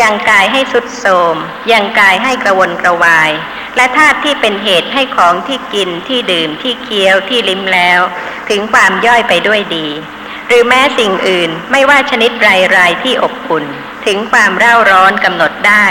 [0.00, 1.36] ยังกายให้สุดโทม
[1.72, 3.30] ยังกายให้กระวนกระวาย
[3.76, 8.00] และธาตุที่เป็นเหตุให้ของที่กินที่ดื่มที่เคี้ยวที่ลิ้มแล้ว
[8.48, 9.86] ถึงความย่อยไปด้วยดี
[10.46, 13.64] หรือแม้สิ่งอื่นไม่ว่าชนิดไรไรๆที่อบอุ่น
[14.06, 15.86] ถึงความเร่าร้อนกำหนดได้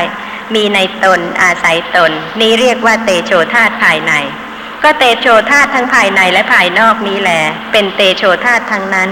[0.56, 4.14] มีในตนอาศัยตน นี้เรียกว่าเตโชธาตุภายใน
[4.84, 9.10] ก็เตโชธาตุทั้งภายในและภายนอกนี้แหละเป็นเตโชธาตุทั้งนั้น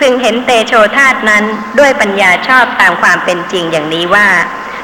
[0.00, 1.44] พึงเห็นเตโชธาตนั้น
[1.78, 4.28] ด้วยปัญญาชอบตามความเป็นจริงอย่างนี้ว่า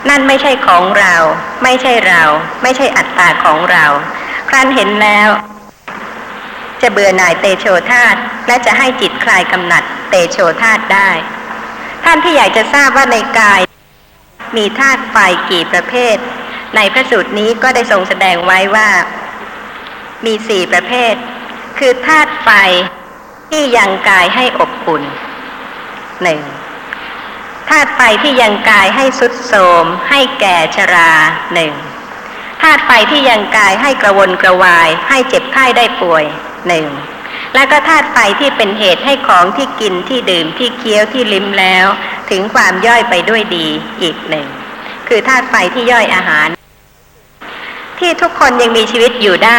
[0.09, 1.14] นั่นไม่ใช่ของเรา
[1.62, 2.22] ไม่ใช่เรา
[2.62, 3.85] ไม่ใช่อัตตาของเรา
[4.48, 5.29] ครั้นเห็นแล้ว
[6.83, 8.14] จะเบื่อหน่ายเตโชธาต
[8.46, 11.11] และจะให้จิตคลายกำหนัดเตโชธาตได้
[12.05, 13.61] ท่านที่อยากจะทราบว่าในกาย
[14.57, 15.16] มีธาตุไฟ
[15.50, 16.16] กี่ประเภท
[16.76, 18.88] ในพระสูตรนี้ก็ได้ทรงแสดงไว้ว่า
[20.26, 21.14] มีสี่ประเภท
[21.79, 22.50] คือธาตุไฟ
[23.50, 25.02] ที่ยังกายให้อบอุ่น
[26.22, 26.40] หนึ่ง
[27.68, 31.12] ธาตุไฟที่ยังกายให้สุดโทรมให้แก่ชรา
[31.54, 31.72] หนึ่ง
[32.62, 36.24] ธาตุไฟที่ยังกายให้กระวนกระวาย ให้เจ็บไข้ได้ป่วย
[36.68, 36.87] หนึ่ง
[37.54, 41.87] แล้วก็ธาตุไฟที่เป็นเหตุให้ของที่กินที่ดื่มที่เคี้ยวที่ลิ้มแล้ว
[42.30, 43.66] ถึงความย่อยไปด้วยดี
[44.02, 44.46] อีกหนึ่ง
[45.09, 46.48] คือธาตุไฟที่ย่อยอาหาร
[47.98, 49.50] ที่ทุกคนยังมีชีวิตอยู่ได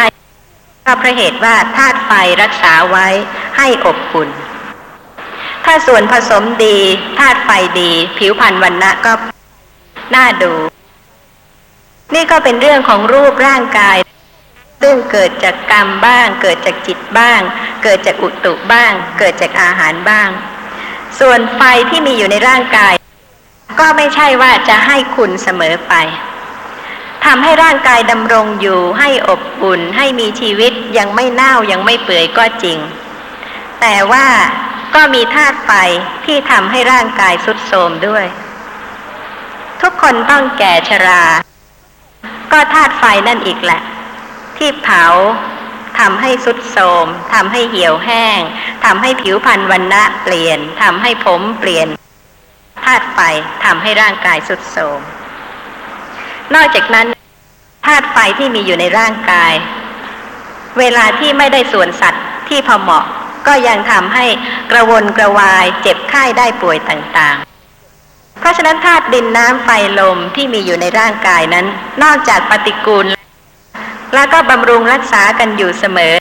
[0.90, 3.08] ก็เพราะเหตุว่าธาตุไฟรักษาไว้
[3.56, 4.28] ให้อบอุ่น
[5.64, 6.78] ถ้าส่วนผสมดี
[7.18, 9.12] ธาตุไฟดี ผิวพรรณวันนะก็
[10.14, 10.52] น่าดู
[12.14, 13.96] นี่ก็เป็นเรื่องของรูปร่างกาย
[14.82, 17.40] ซึ่งเกิดจากกรรมบ้าง เกิดจากจิตบ้าง
[17.82, 20.28] เกิดจากอุตุบ้าง เกิดจากอาหารบ้าง
[21.20, 22.94] ส่วนไฟที่มีอยู่ในร่างกาย
[23.80, 25.94] ก็ไม่ใช่ว่าจะให้คุณเสมอไป
[27.26, 32.78] ทำให้ร่างกายดำรงอยู่ให้อบอุ่นให้มีชีวิตยังไม่เน่ายังไม่เปื่อยก็จริง
[33.80, 34.26] แต่ว่า
[34.94, 35.70] ก็มีธาตุไฟ
[36.24, 38.26] ที่ทำให้ร่างกายสุดโทมด้วย
[39.80, 41.24] ทุกคนต้องแก่ชรา
[42.52, 43.80] ก็ธาตุไฟนั่นอีกแหละ
[44.56, 45.04] ที่เผา
[45.98, 48.40] ทำให้สุดโทมทำให้เหี่ยวแห้ง
[48.84, 51.88] ทำให้ผิวพรรณวันณะเปลี่ยนทำให้ผมเปลี่ยน
[52.84, 53.18] ธาตุไฟ
[53.64, 55.00] ทำให้ร่างกายสุดโทม
[56.54, 57.06] นอกจากนั้น
[57.86, 59.52] ธาตุไฟที่มีอยู่ในร่างกาย
[60.78, 63.04] เวลาที่ไม่ได้ส่วนสัตว์ที่พอเหมาะ
[63.46, 64.26] ก็ยังทำให้
[64.70, 71.66] กระวนกระวาย เจ็บไข้ได้ป่วยต่างๆ เพราะฉะนั้นธาตุดินน้ำไฟลมที่มีอยู่ในร่างกายนั้น
[72.02, 73.06] นอกจากปฏิกูล
[74.14, 76.12] แล้วก็บำรุงรักษากันอยู่เสมอ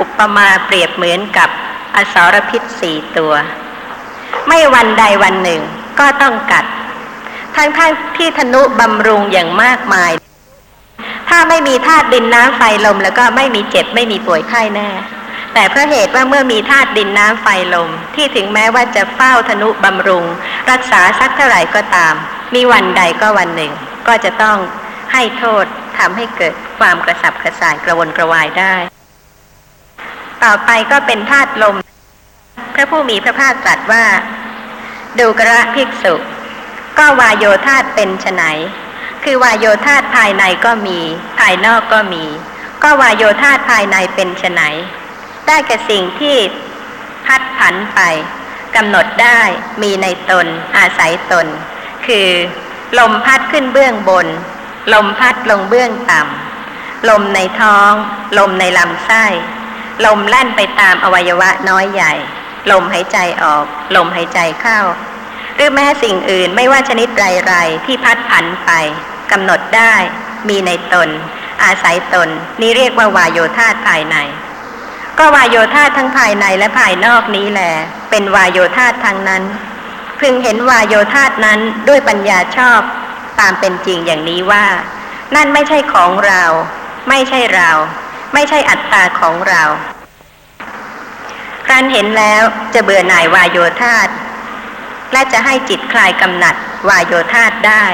[0.00, 1.48] อุปมาเปรียบเหมือนกับ
[1.96, 3.32] อสรพิษสี่ตัว
[4.48, 5.60] ไม่วันใดวันหนึ่ง
[6.00, 6.64] ก็ต้องกัด
[7.60, 7.82] ทั้งๆท
[8.16, 10.12] ที่ธนุบำรุงอย่างมากมาย
[11.28, 14.88] ถ้าไม่มีธาตุดินน้ำไฟลมแล้วก็ไม่มีเจ็บไม่มีป่วยไข้แน่
[15.54, 20.24] แต่เพราะเหตุว่าเมื่อมีธาตุดินน้ำไฟลม ที่ถึงแม้ว่าจะเฝ้าธนุบำรุง
[20.70, 22.14] รักษาสักเท่าไหร่ก็ตาม
[22.54, 23.72] มีวันใดก็วันหนึ่ง
[24.08, 24.58] ก็จะต้อง
[25.12, 25.64] ให้โทษ
[25.98, 28.74] ทำให้เกิดความกระสับกระส่ายกระวนกระวายได้
[30.44, 31.76] ต่อไปก็เป็นธาตุลม
[32.74, 34.04] พระผู้มีพระภาคตรัสว่า
[35.18, 36.14] ดูกระภิกษุ
[37.00, 38.42] ก็วายโยธาตเป็นไฉน
[39.24, 40.98] คือวายโยธาตภายในก็มี
[41.38, 42.24] ภายนอกก็มี
[42.82, 44.60] ก็วายโยธาตภายในเป็นไฉน
[45.46, 46.36] ได้แก่สิ่งที่
[47.26, 48.00] พัดผันไป
[48.76, 49.40] กำหนดได้
[49.82, 51.46] มีในตน อาศัยตน
[52.06, 52.28] คือ
[52.98, 54.26] ลมพัดขึ้นเบื้องบน
[54.94, 57.92] ลมพัดลงเบื้องต่ำลมในท้อง
[58.38, 59.24] ลมในลำไส้
[60.06, 62.12] ลมลั่นไปตามอวัยวะน้อยใหญ่
[62.70, 63.64] ลมหายใจออก
[63.96, 64.80] ลมหายใจเข้า
[65.60, 68.70] รือแม้สิ่งอื่นไม่ว่าชนิดไรๆที่พัดผันไป
[69.32, 69.94] กำหนดได้
[70.48, 71.08] มีในตน
[71.64, 72.28] อาศัยตน
[72.60, 74.16] นี่เรียกว่าวายโยธาภายใน
[75.18, 77.72] ก็วายโยธาทั้งภายในและภายนอกนี้แหละ
[78.10, 79.42] เป็นวายโยธาทางนั้น
[80.20, 82.80] พึงเห็นวายโยธานั้นด้วยปัญญาชอบ
[83.40, 84.66] ตามเป็นจริงอย่างนี้ว่า
[85.34, 86.44] นั่นไม่ใช่ของเรา
[87.08, 87.70] ไม่ใช่เรา
[88.34, 89.62] ไม่ใช่อัตตาของเรา
[91.66, 92.42] ครั้นเห็นแล้ว
[92.74, 93.98] จะเบื่อหน่ายวายโยธา
[95.12, 96.54] และจะให้จิตคลายกำหนัด
[96.88, 97.84] วายโยธาได้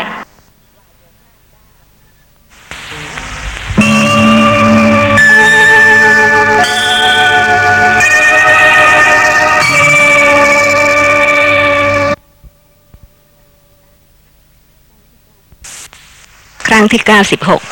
[16.69, 17.63] ครั้งที่เก้าสิบหก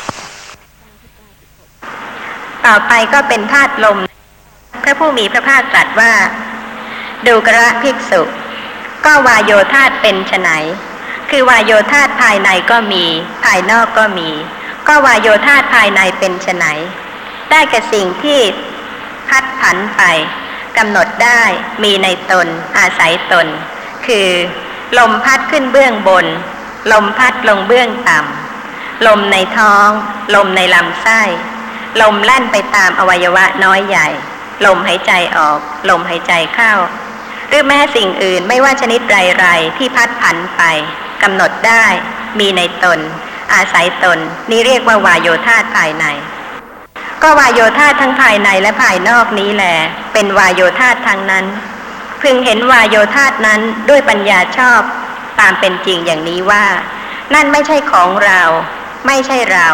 [2.65, 3.97] ต่อไปก็เป็นธาตุลม
[4.83, 6.13] พระผู้มีพระภาคตรัสว่า
[7.27, 8.21] ดูกระภิกษุ
[9.05, 10.51] ก็วายโยธาตเป็นไน
[11.29, 13.05] คือวายโยธาตภายในก็มี
[13.43, 14.29] ภายนอกก็มี
[14.87, 16.65] ก็วายโยธาตภายในเป็นไน
[17.51, 18.39] ได้แก่สิ่งที่
[19.29, 20.03] พัดผันไป
[20.77, 21.43] กำหนดได้
[21.83, 23.47] มีในตนอาศัยตน
[24.05, 24.29] คือ
[24.97, 26.25] ลมพัดขึ้นเบื้องบน
[26.91, 29.89] ลมพัดลงเบื้องต่ำลมในท้อง
[30.35, 31.21] ลมในลำไส้
[32.01, 34.07] ลมลั่นไปตามอวัยวะน้อยใหญ่
[34.65, 36.73] ลมหายใจออก ลมหายใจเข้า
[37.49, 40.63] หรือแม้สิ่งอื่นไม่ว่าชนิดไรๆที่พัดผันไป
[41.23, 41.85] กำหนดได้
[42.39, 42.99] มีในตน
[43.53, 44.19] อาศัยตน
[44.51, 46.05] นี่เรียกว่าวายโยธาภายใน
[47.21, 49.75] ก็วายโยธาทั้งภายในและภายนอกนี้แหละ
[50.13, 51.45] เป็นวายโยธาทางนั้น
[52.21, 54.81] พึงเห็นวายโยธานั้นด้วยปัญญาชอบ
[55.39, 56.65] ตามเป็นจริงอย่างนี้ว่า
[57.33, 58.41] นั่นไม่ใช่ของเรา
[59.07, 59.67] ไม่ใช่เรา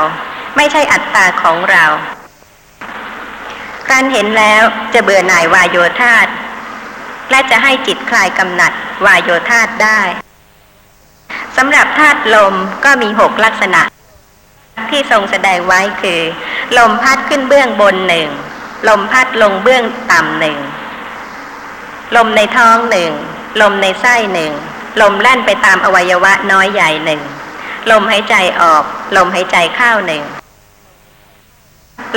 [0.57, 1.85] ไม่ใช่อัตตาของเรา
[3.91, 6.17] การเห็นแล้วจะเบื่อหน่ายวายโยธา
[7.31, 8.71] และจะให้จิตคลายกำหนัด
[9.05, 10.01] วายโยธาตได้
[11.57, 13.81] สำหรับธาตุลมก็มีหกลักษณะ
[14.89, 16.21] ที่ทรงแสดงไว้คือ
[16.77, 18.27] ลมพัดขึ้นเบื้องบนหนึ่ง
[18.87, 20.57] ลมพัดลงเบื้องต่ำหนึ่ง
[22.15, 23.11] ลมในท้องหนึ่ง
[23.61, 24.51] ลมในไส้หนึ่ง
[25.01, 27.21] ลมแล่นไปตามอวัยวะน้อยใหญ่หนึ่ง
[27.91, 28.83] ลมหายใจออก
[29.17, 30.23] ลมหายใจเข้าหนึ่ง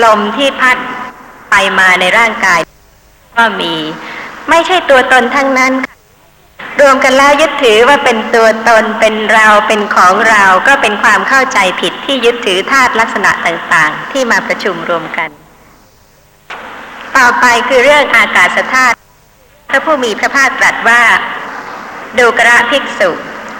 [0.05, 0.77] ลมที่พัด
[1.51, 2.61] ไปมาในร่างกาย
[3.37, 3.75] ก็มี
[4.51, 5.73] ไม่ใช่ตัวตนทั้งนั้น
[6.81, 15.31] รวมกันแล้วยึดถือว่าเป็นตัวตนเป็นเราเป็นของเราก็เป็นความเข้าใจผิดที่ยึดถือธาตุลักษณะต่างๆ ที่มาประชุมรวมกัน
[17.17, 18.97] ต่อไปคือเรื่องอากาศธาตุ
[19.69, 21.03] พระผู้มีพระภาคตรัสว่า
[22.19, 23.11] ดูกระภิกษุ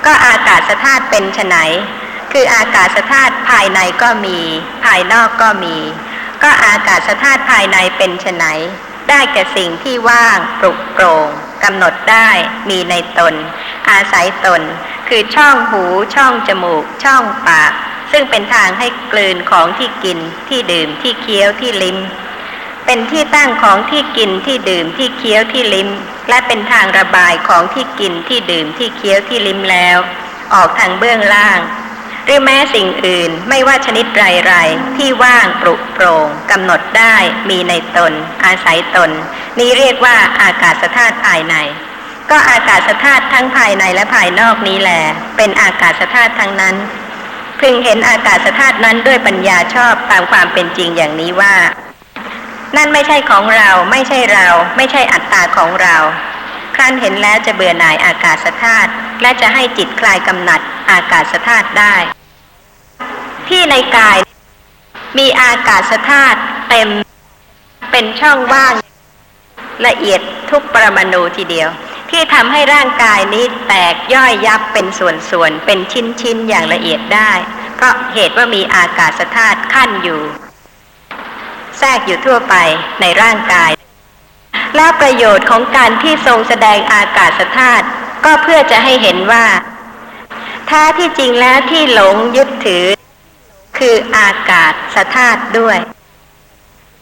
[0.07, 1.57] ก็อากาศธาตุเป็นไฉน
[2.33, 4.39] คืออากาศธาตุภายในก็มี
[4.85, 5.77] ภายนอกก็มี
[6.43, 8.45] ก็อากาศธาตุภายในเป็นไฉน
[9.09, 11.29] ได้แก่สิ่งที่ว่างปรุกโปร่ง
[11.65, 12.31] กำหนดได้
[12.71, 13.35] มีในตน
[13.91, 14.63] อาศัยตน
[15.09, 15.83] คือช่องหู
[16.15, 17.73] ช่องจมูก ช่องปาก
[18.13, 21.99] ซึ่งเป็นทางให้กลืนของที่กินที่ดื่มที่เคี้ยวที่ลิ้ม
[22.87, 25.89] เป็นที่ตั้งของที่กินที่ดื่มที่เคี้ยวที่ลิ้ม
[26.29, 29.99] และเป็นทางระบายของที่กินที่ดื่มที่เคี้ยวที่ลิ้มแล้ว
[30.55, 31.59] ออกทางเบื้องล่าง
[32.25, 37.17] หรือแม้สิ่งอื่นไม่ว่าชนิดไรๆที่ว่างปรุโปร่งกำหนดได้
[37.51, 38.13] มีในตน
[38.45, 39.11] อาศัยตน
[39.59, 41.55] นี้เรียกว่าอากาศธาตุภายใน
[42.31, 45.03] ก็อากาศธาตุทั้งภายในและภายนอกนี้แหละ
[45.37, 46.75] เป็นอากาศธาตุทั้งนั้น
[47.61, 51.55] พึงเห็นอากาศธาตุนั้นด้วยปัญญาชอบตามความเป็นจริงอย่างนี้ว่า
[52.77, 55.97] นั่นไม่ใช่ของเรา ไม่ใช่เรา ไม่ใช่อัตตาของเรา
[56.77, 58.91] ครั้นเห็นแล้วจะเบื่อหน่ายอากาศธาตุ
[59.23, 60.61] และจะให้จิตคลายกำหนัด
[60.91, 61.95] อากาศธาตุได้
[63.49, 64.19] ที่ในกาย
[65.19, 66.89] มีอากาศธาตุเต็ม
[67.91, 68.75] เป็นช่องว่าง
[69.87, 71.69] ละเอียดทุกปรมาณูทีเดียว
[72.11, 77.33] ที่ทำให้ร่างกายนี้แตกย่อยยับเป็นส่วนๆเป็นชิ้นๆอย่างละเอียดได้
[77.77, 80.21] เพราะเหตุว่ามีอากาศธาตุขั้นอยู่
[81.79, 82.55] แทรกอยู่ทั่วไป
[83.01, 83.71] ในร่างกาย
[84.77, 87.87] และประโยชน์ของการที่ทรงแสดงอากาศธาตุ
[88.25, 89.47] ก็เพื่อจะให้เห็นว่า
[90.67, 92.85] แท้ที่จริงแล้วที่หลงยึดถือ
[93.79, 95.79] คืออากาศธาตุด้วย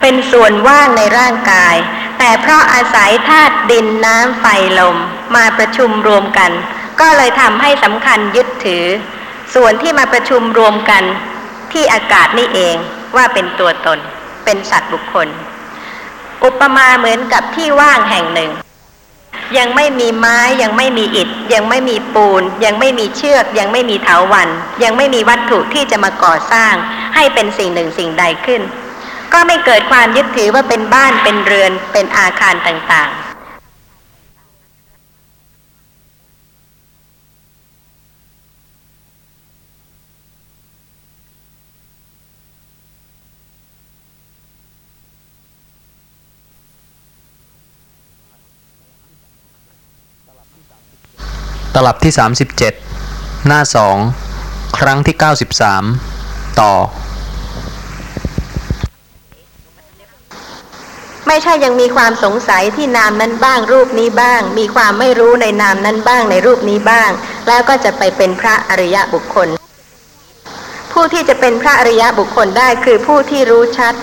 [0.01, 1.75] เป็นส่วนว่างในร่างกาย
[2.19, 4.47] แต่เพราะอาศัยธาตุดินน้ำไฟ
[4.79, 4.97] ลม
[5.37, 6.51] มาประชุมรวมกัน
[7.01, 8.85] ก็เลยทำให้สำคัญยึดถือ
[9.55, 11.03] ส่วนที่มาประชุมรวมกัน
[11.73, 12.77] ที่อากาศนี่เอง
[13.17, 13.99] ว่าเป็นตัวตน
[14.45, 15.29] เป็นสัตว์บุคคล
[16.45, 18.51] อุปมาเหมือนกับที่ว่างแห่งหนึ่ง
[19.59, 24.49] ยังไม่มีไม้ยังไม่มีอิฐ ยังไม่มีปูน ยังไม่มีเชือก ยังไม่มีเถาวัน
[24.83, 26.75] ยังไม่มีวัตถุที่จะมาก่อสร้าง
[27.15, 28.63] ให้เป็นสิ่งหนึ่งสิ่งใดขึ้น
[29.33, 33.32] ก็ไม่เกิดความยึดถือว่าเป็นบ้านเป็นเรือนเป็นอาคารต่างๆ
[51.75, 52.13] ตลับที่
[52.81, 53.61] 37 หน้า
[54.19, 55.17] 2 ครั้งที่
[55.89, 56.73] 93 ต่อ
[61.27, 67.11] ไม่ใช่ยังมีความสงสัยที่นามนั้นบ้างรูปนี้บ้าง มีความไม่รู้ในนามนั้นบ้างในรูปนี้บ้าง
[67.49, 69.49] แล้วก็จะไปเป็นพระอริยะบุคคล
[70.93, 73.95] ผู้ที่จะเป็นพระอริยะบุคคลได้คือผู้ที่รู้ชัด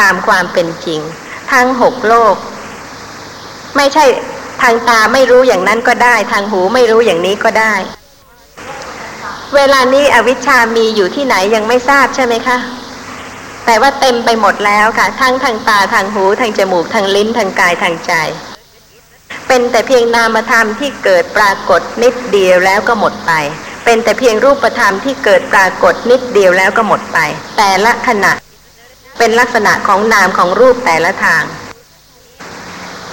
[0.00, 1.00] ตามความเป็นจริง
[1.52, 2.34] ทั้งหกโลก
[3.76, 4.04] ไม่ใช่
[4.62, 7.74] ทางตาไม่รู้อย่างนั้นก็ได้ ทางหูไม่รู้อย่างนี้ก็ได้
[9.54, 12.58] เวลานี้อวิชชามีอยู่ที่ไหนยังไม่ทราบใช่ไหมคะ
[13.64, 18.12] แต่ว่าเต็มไปหมดแล้วค่ะ ทั้งทางตาทางหูทางจมูกทางลิ้นทางกายทางใจ
[19.48, 23.32] เป็นแต่เพียงนามธรรมที่เกิดปรากฏนิดเดียวแล้วก็หมดไป
[23.84, 27.18] เป็นแต่เพียงรูปธรรมที่เกิดปรากฏนิดเดียวแล้วก็หมดไป
[27.56, 28.32] แต่ละขณะ
[29.18, 31.44] เป็นลักษณะของนามของรูปแต่ละทาง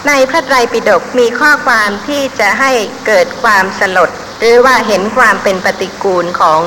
[0.08, 2.72] ในพระไตรปิฎกมีข้อความที่จะให้
[3.08, 6.62] เกิดความสลด หรือว่าเห็นความเป็นปฏิกูลของ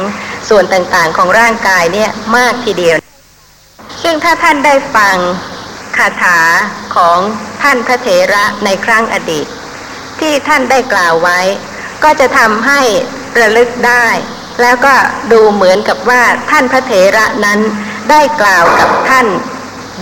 [0.49, 2.97] ส่วนต่างๆของร่างกายเนี่ยมากทีเดียว
[4.03, 5.17] ซึ่งถ้าท่านได้ฟัง
[5.97, 6.39] คาถา
[6.97, 7.19] ของ
[7.63, 9.47] ท่านพระเถระในครั้งอดีต
[10.21, 11.41] ที่ท่านได้กล่าวไว้
[12.05, 12.81] ก็จะทำให้
[13.39, 14.07] ระลึกได้
[14.61, 14.95] แล้วก็
[15.33, 17.61] ดูเหมือนกับว่าท่านพระเถระนั้น
[18.11, 19.27] ได้กล่าวกับท่าน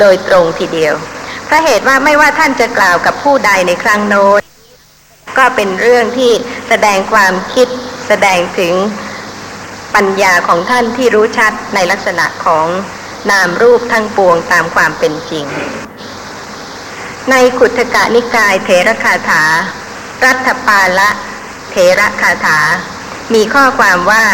[0.01, 0.95] โดยตรงทีเดียว
[1.55, 4.41] ราะเหตุว่าไม่ว่าท่านจะกล่าวกับผู้ใดในครั้งโน้น
[5.39, 6.33] ก็เป็นเรื่องที่
[6.69, 7.69] แสดงความคิด
[8.09, 8.75] แสดงถึง
[9.95, 12.67] ปัญญาของท่านที่รู้ชัดในลักษณะของ
[13.31, 15.47] นามรูปทั้งปวงตามความเป็นจริง
[17.31, 19.45] ในขุทกะนิกายเถรคาถา
[20.25, 21.11] รัฐปาละ
[21.71, 22.59] เถรคาถา
[23.35, 24.25] มีข้อความว่า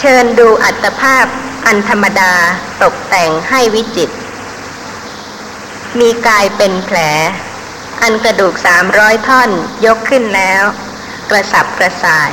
[0.00, 1.26] เชิญดูอัตภาพ
[1.66, 2.34] อันธรรมดา
[2.82, 4.16] ตกแต่งให้วิจิตร
[6.00, 6.98] มีกายเป็นแผล
[8.02, 9.50] อันกระดูกสามร้อยท่อน
[9.86, 10.62] ยกขึ้นแล้ว
[11.30, 12.30] กระสับกระส่าย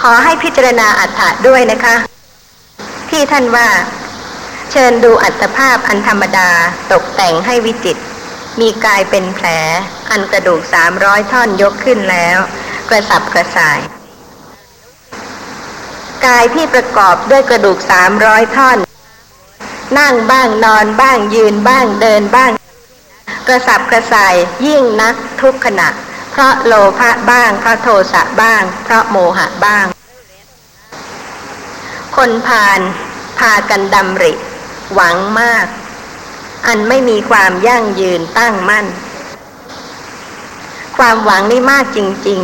[0.00, 1.96] ขอให้พิจารณาอัฏฐะด้วยนะคะ
[3.10, 3.68] ที่ท่านว่า
[4.70, 6.50] เชิญดูอัตภาพอันธรรมดา
[6.92, 7.96] ตกแต่งให้วิจิต
[8.60, 9.46] มีกายเป็นแผล
[10.10, 12.38] อันกระดูกสามร้อยท่อนยกขึ้นแล้ว
[12.88, 13.80] กระสับกระส่าย
[16.26, 18.78] กายที่ประกอบด้วยกระดูกสามร้อยท่อน
[19.98, 22.50] นั่งบ้างนอนบ้างยืนบ้างเดินบ้าง
[23.46, 24.34] กระสับกระส่าย
[24.66, 25.88] ยิ่งนักทุกขณะ
[26.30, 29.86] เพราะโลภะบ้าง เพราะโทสะบ้าง เพราะโมหะบ้าง
[32.16, 32.80] คนพาล
[33.38, 34.32] พากันดำริ
[34.94, 35.66] หวังมาก
[36.66, 38.86] อันไม่มีความยั่งยืนตั้งมั่น
[40.96, 42.38] ความหวังนี่มากจริง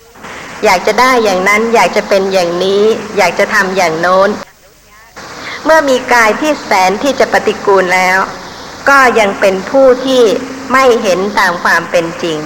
[0.00, 2.82] ๆ อยากจะได้อย่างนั้นอยากจะเป็นอย่างนี้
[3.16, 4.28] อยากจะทำอย่างโน้น
[5.70, 8.18] เมื่อมีกายที่แสนที่จะปฏิกูลแล้ว
[8.88, 10.22] ก็ยังเป็นผู้ที่
[10.72, 12.38] ไม่เห็นตามความเป็นจริง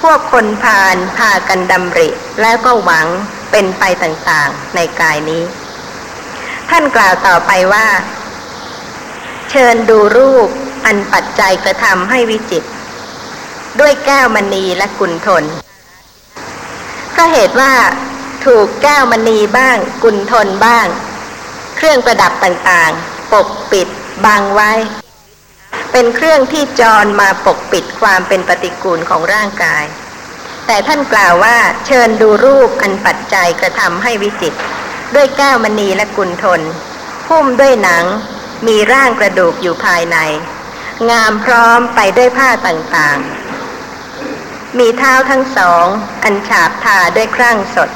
[0.00, 2.08] พวกคนพาลพากันดำริ
[2.40, 3.06] แล้วก็หวัง
[3.50, 5.42] เป็นไปต่างๆในกายนี้
[6.70, 7.86] ท่านกล่าวต่อไปว่า
[9.50, 10.48] เชิญดูรูป
[10.86, 12.64] อันปัจจัยกระทำให้วิจิต
[13.80, 15.44] ด้วยแก้วมณีและกุลทน
[17.16, 17.72] ก็เหตุว่า
[18.44, 20.86] ถูกแก้วมณีบ้าง กุลทนบ้าง
[21.76, 23.88] เครื่องประดับต่างๆ ปกปิด
[24.24, 24.72] บังไว้
[25.92, 29.84] เป็นเครื่องที่จรมาปกปิดความเป็นปฏิกูลของร่างกาย
[30.66, 31.56] แต่ท่านกล่าวว่า
[31.86, 34.54] เชิญดูรูปอันปัจจัยกระทำให้วิจิต
[35.14, 36.60] ด้วยแก้วมณีและกุลทน
[37.28, 38.04] หุ้มด้วยหนัง
[38.66, 40.16] มีร่างกระดูกอยู่ภายใน
[41.10, 45.86] งามพร้อมไปด้วยผ้าต่างๆ มีเท้าทั้งสอง
[46.24, 47.90] อันฉาบทาด้วยครั่งสด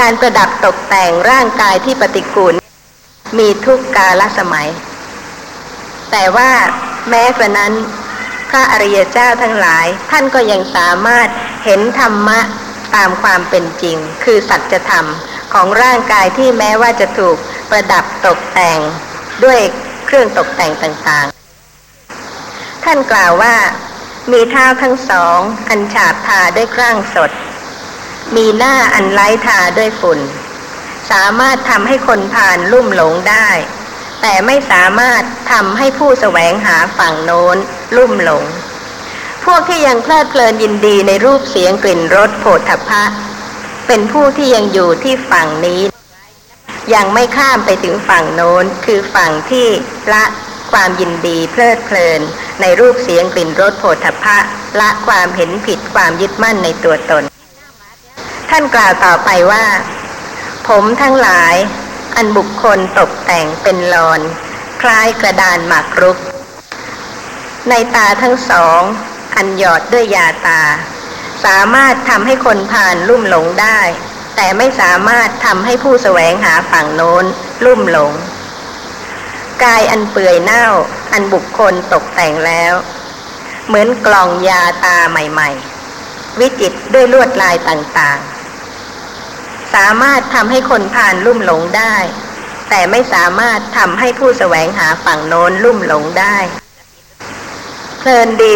[0.00, 2.54] การประดับตกแต่งร่างกายที่ปฏิกูล
[3.38, 4.68] มีทุกกาลสมัย
[6.10, 6.50] แต่ว่า
[7.08, 7.72] แม้กระนั้น
[8.50, 11.28] พระอริยเจ้าทั้งหลาย ท่านก็ยังสามารถ
[11.64, 12.40] เห็นธรรมะ
[12.94, 15.06] ตามความเป็นจริง คือสัจธรรม
[15.52, 17.36] ของร่างกายที่แม้ว่าจะถูก
[17.70, 18.78] ประดับตกแต่ง
[19.44, 19.60] ด้วย
[20.06, 23.54] เครื่องตกแต่งต่างๆ ท่านกล่าวว่า
[24.32, 25.38] มีเท้าทั้งสอง
[25.68, 27.32] อันฉาบทาด้วยครั่งสด
[28.36, 30.20] มีหน้าอันไร้ทาด้วยฝุ่น
[31.10, 33.48] สามารถทำให้คนผ่านลุ่มหลงได้
[34.22, 35.22] แต่ไม่สามารถ
[35.52, 37.56] ทำให้ผู้แสวงหาฝั่งโน้น
[37.96, 38.44] ลุ่มหลง
[39.44, 43.04] พวกที่ยังเพลิดเพลินยินดีในรูปเสียงกลิ่นรสโผฏฐัพพะ
[43.86, 45.82] เป็นผู้ที่ยังอยู่ที่ฝั่งนี้
[46.94, 49.68] ยังไม่ข้ามไปถึงฝั่งโน้น คือฝั่งที่
[50.12, 50.24] ละ
[50.72, 52.20] ความยินดีเพลิดเพลิน
[52.60, 54.38] ในรูปเสียงกลิ่นรสโผฏฐัพพะ
[54.80, 57.24] ละความเห็นผิดความยึดมั่นในตัวตน
[58.50, 59.66] ท่านกล่าวต่อไปว่า
[60.68, 61.54] ผมทั้งหลาย
[62.16, 64.20] อันบุคคลตกแต่งเป็นลอน
[64.82, 66.18] คล้ายกระดานหมากรุก
[67.68, 68.80] ในตาทั้งสอง
[69.36, 70.62] อันหยอดด้วยยาตา
[71.44, 73.80] สามารถทำให้คนผ่านลุ่มหลงได้
[74.36, 77.24] แต่ไม่สามารถทำให้ผู้แสวงหาฝั่งโน้น
[77.64, 78.12] ลุ่มหลง
[79.64, 80.66] กายอันเปื่อยเน่า
[81.12, 82.74] อันบุคคลตกแต่งแล้ว
[83.66, 85.50] เหมือนกล่องยาตาใหม่
[85.94, 88.39] ๆวิจิตด้วยลวดลายต่างๆ
[89.74, 91.96] สามารถทำให้คนผ่านลุ่มหลงได้
[92.70, 96.36] แต่ไม่สามารถทำให้ผู้แสวงหาฝั่งโน้นลุ่มหลงได้
[97.98, 98.52] เพลินดี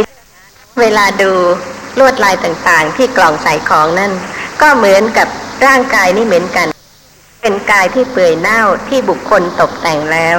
[0.81, 1.33] เวลาดู
[1.99, 4.13] ลวดลายต่างๆ ที่กล่องใส่ของนั่น
[4.63, 5.29] ก็เหมือนกับ
[5.67, 6.67] ร่างกายนี่เหมือนกัน
[7.43, 10.37] เป็นกายที่เปื่อยเน่าที่บุคคลตกแต่งแล้ว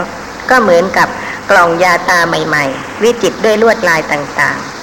[0.49, 1.07] ก็เหมือนกับ
[1.51, 4.74] กล่องยาตาใหม่ ๆ วิจิตด้วยลวดลายต่างๆ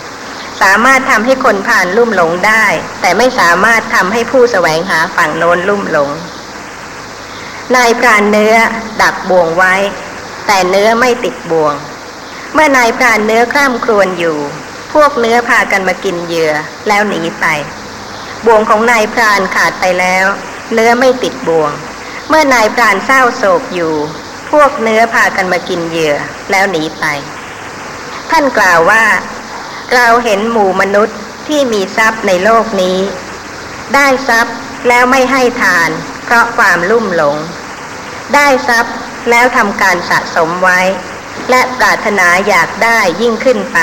[0.63, 2.65] สามารถทำให้คนผ่านลุ่มหลงได้
[3.01, 6.11] แต่ไม่สามารถทำให้ผู้แสวงหาฝั่งโน้นลุ่มหลง
[7.77, 8.55] นายพรานเนื้อ
[9.03, 9.75] ดักบ่วงไว้
[10.47, 11.75] แต่เนื้อไม่ติดบ่วง
[12.55, 14.39] เมื่อนายพรานเนื้อคร่ำครวญอยู่
[14.93, 16.53] พวกเนื้อพากันมากินเหยื่อ
[16.89, 17.47] แล้วหนีไป
[18.47, 20.27] บ่วงของนายพรานขาดไปแล้ว
[20.75, 21.73] เนื้อไม่ติดบ่วง
[22.29, 23.95] เมื่อนายพรานเศร้าโศกอยู่
[24.51, 26.15] พวกเนื้อพากันมากินเหยื่อ
[26.51, 27.05] แล้วหนีไป
[28.31, 29.03] ท่านกล่าวว่า
[29.95, 31.18] เราเห็นหมู่มนุษย์
[31.49, 32.99] ที่มีทรัพย์ในโลกนี้
[33.95, 34.57] ได้ทรัพย์
[34.88, 35.90] แล้วไม่ให้ทาน
[36.24, 37.36] เพราะความลุ่มหลง
[38.34, 38.95] ได้ทรัพย์
[39.30, 40.80] แล้วทำการสะสมไว้
[41.51, 43.78] และปรารถนาอยากได้ยิ่งขึ้นไป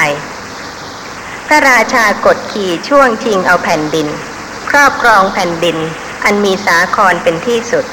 [1.48, 4.08] พระราชากดขี่ช่วงชิงเอาแผ่นดิน
[4.70, 5.78] ครอบครองแผ่นดิน
[6.24, 7.86] อันมีสาครเป็นที่สุด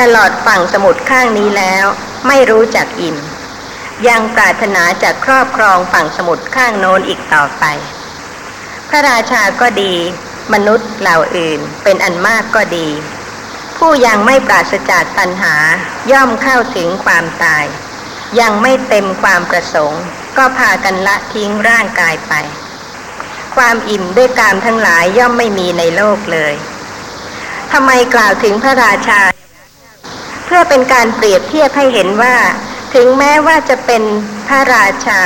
[0.00, 1.84] ตลอดฝั่งสมุทรข้างนี้แล้ว
[2.26, 3.16] ไม่รู้จักอิ่ม
[4.08, 7.64] ยังปรารถนาจะครอบครองฝั่งสมุทรข้างโน้นอีกต่อไป
[8.88, 9.94] พระราชาก็ดี
[10.52, 12.88] มนุษย์เหล่าอื่นเป็นอันมากก็ดี
[13.76, 15.54] ผู้ยังไม่ปราศจากตัณหา
[16.12, 17.64] ย่อมเข้าถึงความตาย
[18.40, 20.02] ยังไม่เต็มความประสงค์
[20.36, 22.34] ก็พากันละทิ้งร่างกายไป
[23.56, 26.54] ความอิ่มด้วยกามทั้งหลายย่อมไม่มีในโลกเลย
[27.72, 29.20] ทำไมกล่าวถึงพระราชา
[30.46, 32.36] เพื่อเป็นการเปรียบเทียบให้เห็นว่า
[32.94, 34.02] ถึงแม้ว่าจะเป็น
[34.48, 35.22] พระราชา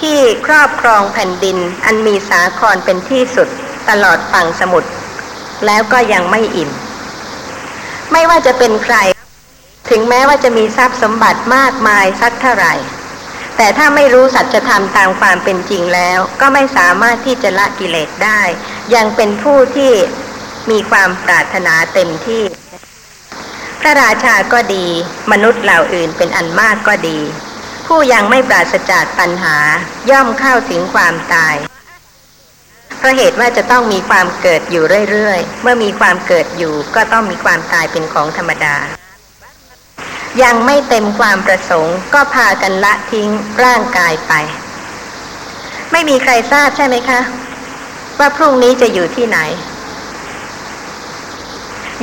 [0.00, 3.48] ที่ครอบครองแผ่นดินอันมีสาครเป็นที่สุด
[3.90, 4.90] ตลอดฝั่งสมุทร
[5.66, 6.70] แล้วก็ยังไม่อิ่ม
[8.12, 8.96] ไม่ว่าจะเป็นใคร
[9.90, 12.74] ถึงแม้ว่าจะมีทรัพย์สมบัติมากมายสักเท่าไหร่
[13.56, 18.40] แต่ถ้าไม่รู้สัจธรรมตามความเป็นจริงแล้ว ก็ไม่สามารถที่จะละกิเลสได้
[18.94, 19.92] ยังเป็นผู้ที่
[20.70, 22.42] มีความปรารถนาเต็มที่
[23.80, 24.86] พระราชาก็ดี
[25.32, 27.18] มนุษย์เหล่าอื่นเป็นอันมากก็ดี
[27.86, 29.56] ผู้ยังไม่ปราศจากปัญหา
[30.10, 31.54] ย่อมเข้าถึงความตาย
[32.98, 38.76] เพราะเหตุว่าจะต้องมีความเกิดอยู่เรื่อยๆ เมื่อมีความเกิดอยู่ก็ต้องมีความตายเป็นของธรรมดา
[40.42, 43.28] ยังไม่เต็มความประสงค์ก็พากันละทิ้ง
[43.64, 44.32] ร่างกายไป
[45.92, 47.20] ไม่มีใครทราบใช่ไหมคะ
[48.18, 49.38] ว่าพรุ่งนี้จะอยู่ที่ไหน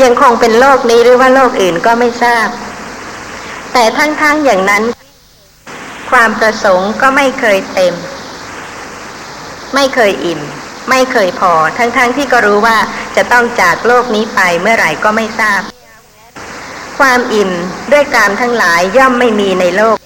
[0.03, 2.47] ยังคงเป็นโลกนี้หรือว่าโลกอื่นก็ไม่ทราบ
[3.73, 4.83] แต่ทั้งๆอย่างนั้น
[6.11, 7.93] ความประสงค์ก็ไม่เคยเต็ม
[9.75, 10.41] ไม่เคยอิ่ม
[10.89, 12.77] ไม่เคยพอ ทั้งๆทที่ก็รู้ว่า
[13.15, 15.61] จะต้องจากโลกนี้ไปเมื่อไหร่ก็ไม่ทราบ
[16.99, 17.51] ความอิ่ม
[17.91, 19.97] ด้วยกามทั้งหลายย่อมไม่มีในโลก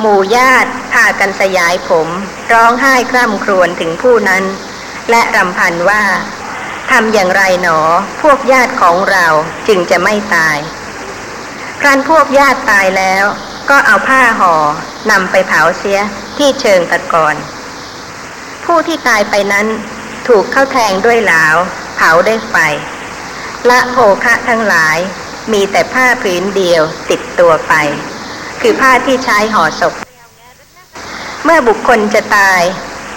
[0.00, 2.08] หมู่ญาติพากันสยายผม
[2.52, 4.44] ร้องไห้คร่ำครวญถึงผู้นั้น
[5.10, 6.02] และรำพันว่า
[6.90, 7.80] ทำอย่างไรหนอ
[8.22, 9.26] พวกญาติของเรา
[9.68, 10.58] จึงจะไม่ตาย
[11.80, 13.24] ครั้นพวกญาติตายแล้ว
[13.70, 14.54] ก็เอาผ้าห่อ
[15.10, 16.00] นำไปเผาเสีย
[16.38, 17.34] ที่เชิงตะกอน
[18.64, 19.66] ผู้ที่ตายไปนั้น
[20.28, 21.44] ถูกเข้าแทงด้วยเหลา
[21.96, 22.54] เผาด้วยไฟ
[23.70, 24.98] ละโภคะทั้งหลาย
[25.52, 27.74] มีแต่ผ้าผืนเดียวติดตัวไป
[28.60, 29.94] คือผ้าที่ใช้ห่อศพ
[31.44, 32.62] เมื่อบุคคลจะตาย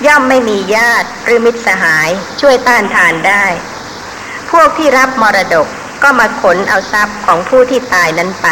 [0.08, 2.10] ย่อมไม่มีญาติหรือมิตรสหาย
[2.41, 3.45] ช่วยต้านทานได้
[4.52, 5.68] พวกที่รับมรดก
[6.04, 8.47] ก็มาขนเอาทรัพย์ของผู้ที่ตายนั้นไป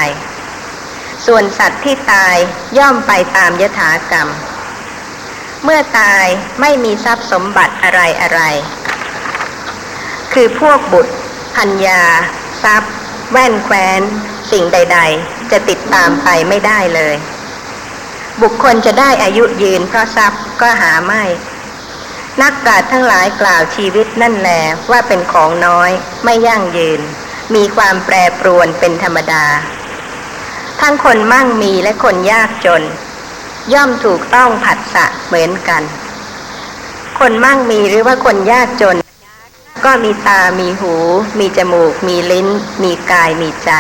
[1.26, 2.36] ส่วนสัตว์ที่ตาย
[2.78, 4.28] ย่อมไปตามยถากรรม
[5.64, 6.26] เมื่อตาย
[6.62, 8.41] ไม่มีทรัพย์สมบัติอะไรอะไร
[10.34, 11.14] คือพวกบุตร
[11.56, 12.04] พัญญา
[12.64, 12.93] ทรัพย์
[13.32, 14.02] แว่นแคว้น
[14.52, 17.16] สิ่งใด ๆ จะติดตามไปไม่ได้เลย
[18.41, 21.23] บุคคลจะได้อายุยืนเพราะทรัพย์ก็หาไม่
[22.41, 24.51] นักปราชญ์ทั้งหลายกล่าวชีวิตนั่นแหล
[24.91, 25.91] ว่าเป็นของน้อย
[26.23, 27.01] ไม่ยั่งยืน
[27.55, 29.45] มีความแปรปรวนเป็นธรรมดา
[30.81, 32.83] ทั้งคนมั่งมีและคนยากจน
[33.73, 35.83] ย่อมถูกต้องผัสสะเหมือนกัน
[37.19, 38.97] คนมั่งมีหรือว่าคนยากจน
[39.85, 40.93] ก็มีตามีหู
[41.39, 42.47] มีจมูก มีลิ้น
[42.83, 43.71] มีกายมีใจ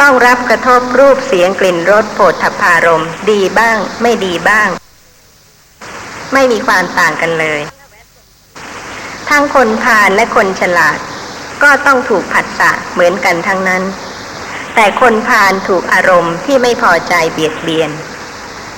[0.00, 4.68] ต้องรับกระทบรูปเสียงกลิ่นรสโผฏฐพารม ดีบ้าง ไม่ดีบ้าง
[6.32, 7.60] ไม่มีความต่างกันเลย
[9.30, 10.98] ทั้งคนพาลและคนฉลาด
[11.62, 13.82] ก็ต้องถูกผัสสะเหมือนกันทั้งนั้น
[14.74, 17.90] แต่คนพาลถูกอารมณ์ที่ไม่พอใจเบียดเบียน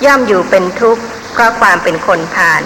[0.05, 1.03] ย่อมอยู่เป็นทุกข์
[1.33, 2.61] เพราะความเป็นคนพาล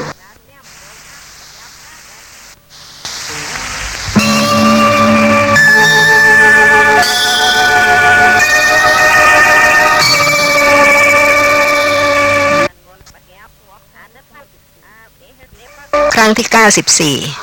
[16.14, 16.48] ครั้งที่
[17.22, 17.34] 94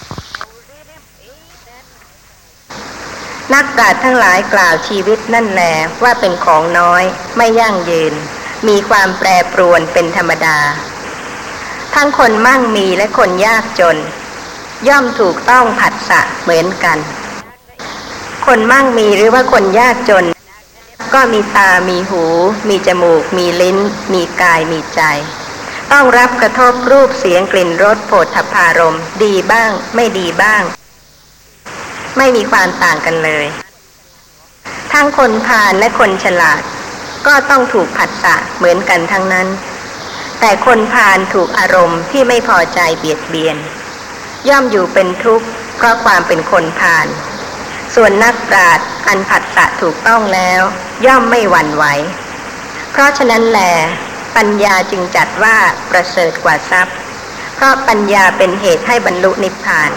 [3.55, 5.63] นักปราชญ์ทั้งหลายกล่าวชีวิตนั่นแล
[6.03, 7.03] ว่าเป็นของน้อย
[7.37, 8.15] ไม่ยั่งยืน
[8.69, 10.59] มีความแปรปรวนเป็นธรรมดา
[11.95, 13.97] ทั้งคนมั่งมีและคนยากจน
[14.89, 16.99] ย่อมถูกต้องผัสสะเหมือนกัน
[18.47, 20.25] คนมั่งมีหรือว่าคนยากจน
[21.15, 22.23] ก็มีตามีหู
[22.69, 23.79] มีจมูก มีลิ้น
[24.13, 25.03] มีกายมีใจ
[25.93, 30.63] ต้องรับกระทบรูปเสียงกลิ่นรสโผฏฐพารม ดีบ้าง ไม่ดีบ้าง
[32.17, 33.47] ไม่มีความต่างกันเลย
[34.93, 36.63] ทั้งคนพาลและคนฉลาด
[37.27, 39.49] ก็ต้องถูกผัสสะเหมือนกันทั้งนั้น
[40.41, 43.57] แต่คนพาลถูกอารมณ์ที่ไม่พอใจเบียดเบียน
[44.49, 47.07] ย่อมอยู่เป็นทุกข์เพราะความเป็นคนพาล
[47.95, 50.61] ส่วนนักปราชญ์อันผัสสะถูกต้องแล้ว
[51.07, 51.85] ย่อมไม่หวั่นไหว
[52.91, 53.61] เพราะฉะนั้นแหล
[54.37, 55.57] ปัญญาจึงจัดว่า
[55.91, 56.97] ประเสริฐกว่าทรัพย์
[57.55, 59.91] เพราะปัญญาเป็นเหตุให้บรรลุนิพพาน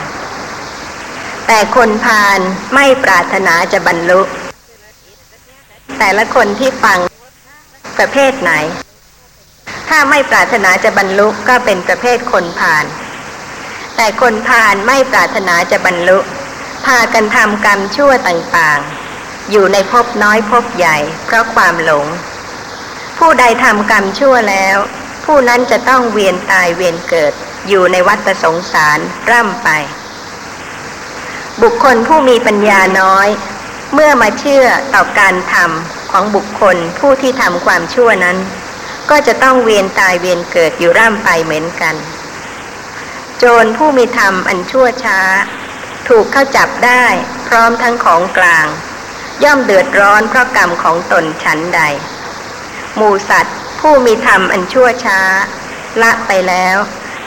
[1.47, 2.39] แต่คนพาล
[2.75, 4.21] ไม่ปรารถนาจะบรรลุ
[5.99, 6.99] แต่ละคนที่ฟัง
[7.97, 8.51] ประเภทไหน
[9.89, 12.85] ถ้าไม่ปรารถนาจะบรรลุก็เป็นประเภทคนพาล
[13.95, 16.17] แต่คนพาลไม่ปรารถนาจะบรรลุ
[16.85, 22.05] พากันทำกรรมชั่วต่างๆ อยู่ในภพน้อยภพใหญ่เพราะความหลง
[23.25, 24.77] ผู้ใดทำกรรมชั่วแล้ว
[25.25, 27.33] ผู้นั้นจะต้องเวียนตายเวียนเกิด
[27.67, 28.99] อยู่ในวัฏสงสาร
[29.31, 29.69] ร่ำไป
[31.61, 33.27] บุคคลผู้มีปัญญาน้อย
[33.93, 38.37] เมื่อมาเชื่อต่อการทำของบุคคลผู้ที่ทำความชั่วนั้น
[39.09, 41.95] ก็จะต้องเวียนตายเวียนเกิดอยู่ร่ำไปเหมือนกัน
[43.37, 45.19] โจรผู้มีธรรมอันชั่วช้า
[46.07, 47.05] ถูกเข้าจับได้
[47.47, 48.67] พร้อมทั้งของกลาง
[49.43, 51.83] ย่อมเดือดร้อนเพราะกรรมของตนฉันใด
[52.95, 55.19] หมูสัตว์ ผู้มีธรรมอันชั่วช้า
[56.01, 56.77] ละไปแล้ว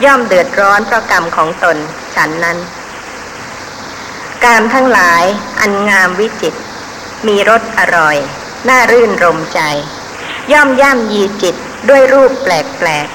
[0.05, 1.77] ย่อมเดือดร้อนเพราะกรรมของตน
[2.15, 2.59] ฉันนั้น
[4.45, 5.25] การทั้งหลาย
[5.61, 6.55] อันงามวิจิต
[7.27, 8.17] มีรสอร่อย
[8.69, 9.61] น่ารื่นรมใจ
[10.53, 11.57] ย่อมย่ำยีจิต
[11.89, 13.09] ด้วยรูปแปลก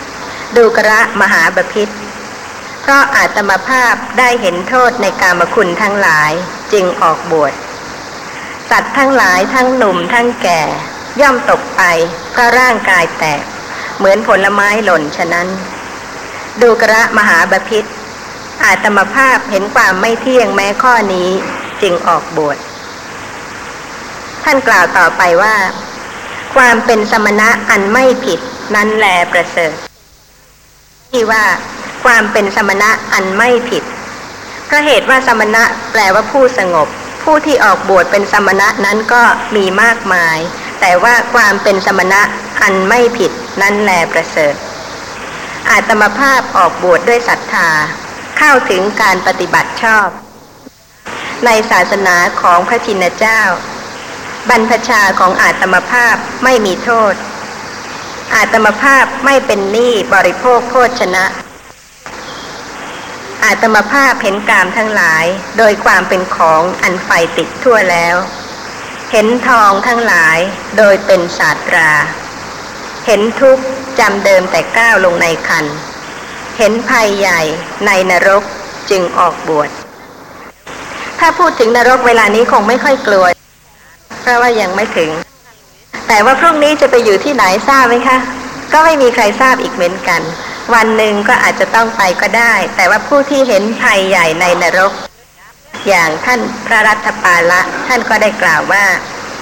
[0.00, 1.88] ๆ ดูกระมหาบพิษ
[2.80, 6.32] เพราะอาตมาภาพได้เห็นโทษในกามคุณทั้งหลาย
[6.72, 7.52] จึงออกบวช
[8.70, 10.62] สัตว์ทั้งหลายทั้งหนุ่มทั้งแก่
[11.20, 11.82] ย่อมตกไป
[12.32, 13.42] เพราะร่างกายแตก
[13.98, 15.48] เหมือนผลไม้หล่นฉะนั้น
[16.62, 17.84] ดูกระมหาบพิษ
[18.64, 21.28] อาตมภาพเห็นความไม่เที่ยงแม้ข้อนี้
[21.82, 22.58] จึงออกบวช
[24.44, 25.54] ท่านกล่าวต่อไปว่า
[26.54, 28.40] ความเป็นสมณะอันไม่ผิด
[28.74, 29.74] นั้นแลประเสริฐ
[31.12, 31.44] ที่ว่า
[32.04, 33.82] ความเป็นสมณะอันไม่ผิด
[34.66, 35.62] เพราะเหตุว่าสมณะ
[35.92, 36.88] แปลว่าผู้สงบ
[37.22, 39.22] ผู้ที่ออกบวชเป็นสมณะนั้นก็
[39.56, 40.38] มีมากมาย
[40.86, 42.22] แต่ว่าความเป็นสมณะ
[42.62, 44.54] อันไม่ผิดนั้นแลประเสริฐ
[45.70, 47.70] อาตมาภาพออกบวชดด้วยศรัทธา
[48.38, 50.08] เข้าถึงการปฏิบัติชอบ
[51.44, 53.40] ในศาสนาของพระชินเจ้า
[54.48, 57.14] บรรพชาของอาตมาภาพไม่มีโทษ
[58.34, 61.24] อาตมาภาพไม่เป็นหนี้บริโภคโภชนะ
[63.44, 65.24] อาตมาภาพเห็นกามทั้งหลาย
[65.58, 68.18] โดยความเป็นของอันไฟติดทั่วแล้ว
[69.16, 70.38] เห็นทองทั้งหลาย
[70.78, 71.90] โดยเป็นศาสตรา
[73.06, 73.64] เห็นทุกข์
[73.98, 75.64] จำเดิมแต่ก้าวลงในคัน
[76.58, 77.40] เห็นภัยใหญ่
[77.86, 78.42] ในนรก
[78.90, 79.70] จึงออกบวช
[81.18, 83.26] ถ้าพูดถึงนรกเวลานี้คงไม่ค่อยกลัว
[84.20, 85.10] เพราะว่ายังไม่ถึง
[86.08, 88.18] แต่ว่าพรุ่งนี้จะไปอยู่ที่ไหนทราบไหมคะ
[88.72, 90.20] ก็ไม่มีใครทราบอีกเหมือนกัน
[90.74, 94.92] วันหนึ่งก็อาจจะต้องไปก็ได้ แต่ว่าผู้ที่เห็นภัยใหญ่ในนรก
[95.88, 98.84] อย่างท่านพระรัตปาละท่านก็ได้กล่าวว่า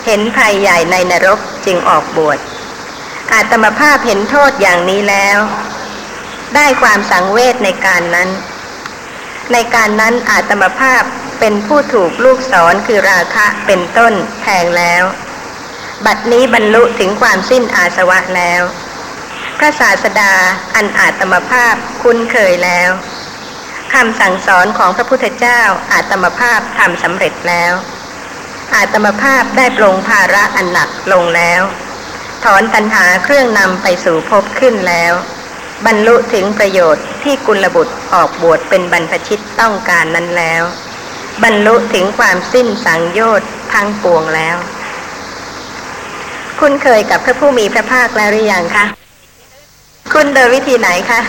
[0.07, 2.39] เห็นภัยใหญ่ในนรกจึงออกบวช
[3.33, 5.39] อาตมภาพเห็นโทษอย่างนี้แล้ว
[6.55, 8.29] ได้ความสังเวชในการนั้น
[9.53, 11.03] ในการนั้นอาตมภาพ
[11.41, 14.13] เป็นผู้ถูกลูกศรคือราคะเป็นต้น
[14.43, 15.05] แทงแล้ว
[16.07, 18.63] บัดนี้บรรลุถึงความสิ้นอาสวะแล้ว
[19.59, 20.35] พระศาสดา
[20.75, 22.91] อันอาตมภาพคุ้นเคยแล้ว
[23.95, 25.61] คำสั่งสอนของพระพุทธเจ้า
[25.93, 27.73] อาตมภาพทำสำเร็จแล้ว
[28.75, 31.63] อาตมภาพได้ปรงภาระอันหนักลงแล้ว
[32.45, 35.13] ถอนตัณหาเครื่องนำไปสู่ภพขึ้นแล้ว
[35.87, 40.63] บรรลุถึงประโยชน์ที่กุลบุตรออกบวชเป็นบรรพชิตต้องการนั้นแล้ว
[41.43, 44.57] บรรลุถึงความสิ้นสังโยชน์ทั้งปวงแล้ว
[46.61, 48.85] คุณเคยกับพระผู้มีพระภาคแล้วหรือยังคะ
[50.13, 51.21] คุณโดยวิธีไหนคะ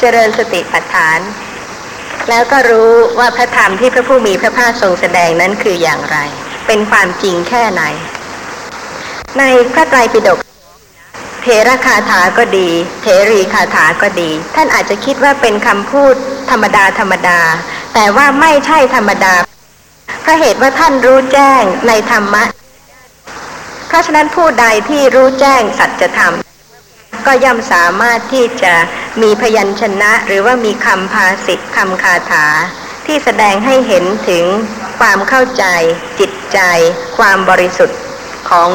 [0.00, 1.20] เจริญสติปัฏฐาน
[2.28, 6.18] แล้วก็รู้ว่าพระธรรมที่พระผู้มีพระภาคทรงแสดงนั้นคืออย่างไร
[6.66, 7.82] เป็นความจริงแค่ไหน
[9.38, 10.38] ในพระไตรปิฎก
[11.42, 12.68] เทระคาถาก็ดี
[13.02, 16.14] เทรีคาถาก็ดี ท่านอาจจะคิดว่าเป็นคำพูด
[16.50, 17.40] ธรรมดาธรรมดา
[17.94, 19.34] แต่ว่าไม่ใช่ธรรมดา
[20.22, 22.44] เพราะเหตุว่าท่านรู้แจ้งในธรรมะ
[23.88, 26.34] เพราะฉะนั้นผู้ใดที่รู้แจ้งสัจธรรม
[27.26, 28.74] ก็ย่อมสามารถที่จะ
[29.22, 32.46] มีพยัญชนะ หรือว่ามีคำภาษิตคำคาถา
[33.06, 34.44] ที่แสดงให้เห็นถึง
[34.98, 35.64] ความเข้าใจ
[36.20, 36.58] จิตใจ
[37.18, 38.00] ความบริสุทธิ์
[38.50, 38.70] ของ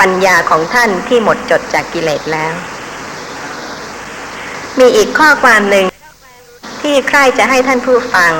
[0.00, 2.54] ปัญญาของท่านที่หมดจดจากกิเลสแล้ว
[4.78, 5.86] มีอีกข้อความหนึ่ง
[6.82, 8.32] ที่ใครจะให้ท่านผู้ฟัง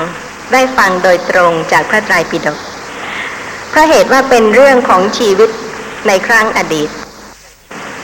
[0.53, 2.59] ได้ฟังโดยตรงจากพระไตรปิฎก
[3.71, 5.51] เพราะเหตุว่าเป็นเรื่องของชีวิต
[6.09, 6.89] ในครั้งอดีต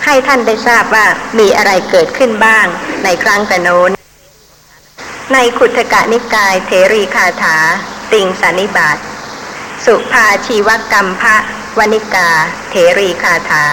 [0.05, 1.07] ให้ท่านได้ทราบว่า
[1.39, 2.67] มีอะไรเกิดขึ้นบ้าง
[3.05, 3.91] ในครั้งแต่โน้น
[5.33, 7.57] ในขุทกะนิกายเทรีคาถา
[8.13, 8.99] ติงสานิบาต
[9.85, 11.37] สุภาชีวกรรมพระ
[11.79, 12.29] วนิกา
[12.71, 13.65] เทรีคาถา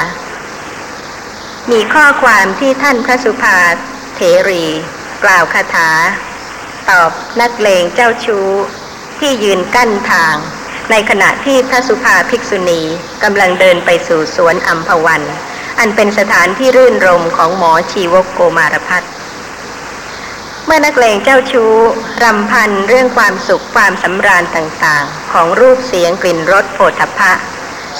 [1.71, 3.57] มีข้อความที่ท่านพระสุภา
[4.15, 4.65] เทรี
[5.23, 5.89] กล่าวคาถา
[6.89, 7.11] ตอบ
[7.41, 8.49] นักเลงเจ้าชู้
[9.19, 10.35] ที่ยืนกั้นทาง
[10.91, 12.81] ในขณะที่พระสุภาภิกษุณี
[13.23, 15.21] กำลังเดินไปสู่สวนอัมพวัน
[15.79, 19.11] อันเป็นสถานที่รื่นรมของหมอชีวกโกมารพัฒน์
[20.65, 21.73] เมื่อนักเลงเจ้าชู้
[22.23, 27.33] รำพันเรื่องความสุขความสำราญต่างๆ ของรูปเสียงกลิ่นรสโผฏฐัพพะ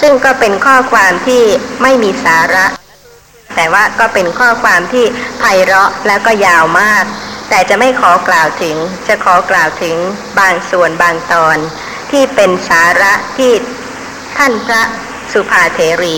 [0.01, 1.43] ซึ่งก็เป็นข้อความที่
[1.82, 2.65] ไม่มีสาระ
[3.55, 5.05] แต่ว่าก็เป็นข้อความที่
[5.39, 7.03] ไพเราะและก็ยาวมาก
[7.49, 8.75] แต่จะไม่ขอกล่าวถึง
[9.07, 9.95] จะขอกล่าวถึง
[10.39, 11.57] บางส่วนบางตอน
[12.11, 13.51] ที่เป็นสาระที่
[14.38, 14.84] ท่านพระ
[15.34, 16.17] สุภาเทรี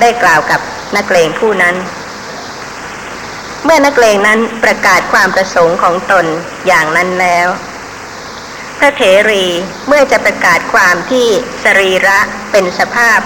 [0.00, 0.60] ได้กล่าวกับ
[0.96, 1.76] นักเลงผู้นั้น
[3.64, 6.26] เมื่อนักเลงนั้นประกาศความประสงค์ของตน
[6.66, 7.48] อย่างนั้นแล้ว
[8.78, 9.46] พระเถรี
[9.88, 11.26] เมื่อจะประกาศความที่
[11.64, 12.18] สรีระ
[12.50, 13.18] เป็นสภาพ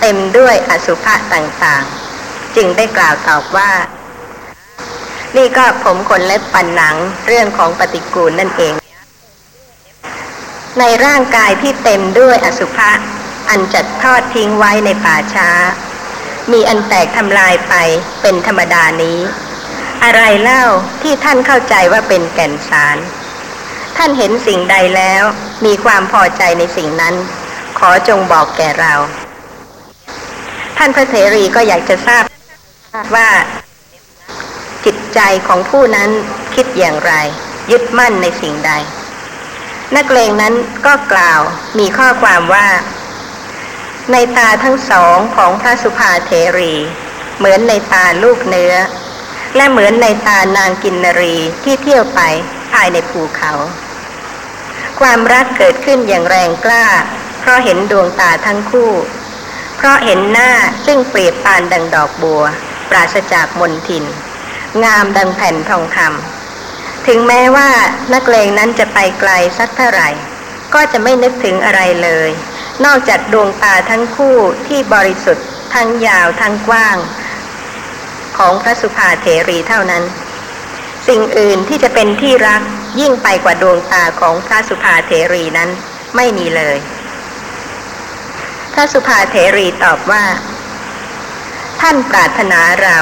[0.00, 3.72] เต็มด้วยอสุภะต่างๆ จึงได้กล่าวตอบว่า
[5.36, 8.74] นี่ก็ผมขนเล็บปันหนังเรื่องของปฏิกูลนั่นเอง
[10.78, 12.90] ในร่างกายที่เต็มด้วยอสุภะ
[13.50, 15.50] อันจัดทอดทิ้งไว้ในป่าช้า
[16.52, 17.74] มีอันแตกทำลายไป
[18.22, 19.18] เป็นธรรมดานี้
[20.04, 20.64] อะไรเล่า
[21.02, 22.96] ที่ท่านเข้าใจว่าเป็นแก่นสาร
[23.96, 25.22] ท่านเห็นสิ่งใดแล้ว
[25.64, 27.14] มีความพอใจในสิ่งนั้น
[27.78, 28.94] ขอจงบอกแก่เรา
[30.78, 32.24] ท่านพระเถรีก็อยากจะทราบ
[33.16, 33.28] ว่า
[34.84, 36.10] จิตใจของผู้นั้น
[36.54, 37.12] คิดอย่างไร
[37.70, 38.72] ยึดมั่นในสิ่งใด
[39.96, 40.54] นักเลงนั้น
[40.86, 41.40] ก็กล่าว
[41.78, 42.66] มีข้อความว่า
[44.12, 46.74] ในตาทั้งสองของพระสุภาเทรี
[47.38, 48.74] เหมือนในตาลูกเนื้อ
[49.56, 52.20] และเหมือนในตานางกินนรีที่เที่ยวไป
[52.72, 53.52] ภายในภูเขา
[55.00, 56.86] ความรักเกิดขึ้นอย่างแรงกล้า
[57.40, 58.90] เพราะเห็นดวงตาทั้งคู่
[59.76, 60.50] เพราะเห็นหน้า
[60.86, 62.44] ซึ่งเปรียบปานดังดอกบัว
[62.90, 64.04] ปราศจากมนทิน
[64.84, 67.70] งามดังแผ่นทองคำถึงแม้ว่า
[68.12, 70.08] นักเลงนั้นจะไปไกลสักเท่าไหร่
[70.74, 72.30] ก็จะไม่นึกถึงอะไรเลย
[72.84, 76.96] นอกจากดวงตาทั้งคู่ที่บริสุทธิ์ทั้งยาวทั้งกว้าง
[78.38, 80.04] ของพระสุภาเถรีเท่านั้น
[81.08, 82.62] สิ่งอื่นที่จะเป็นที่รัก
[83.00, 85.70] ยิ่งไปกว่าดวงตาของพระสุภาเถรีนั้น
[86.16, 86.76] ไม่มีเลย
[88.72, 90.24] พระสุภาเถรีตอบว่า
[91.80, 92.98] ท่านปรารถนาเรา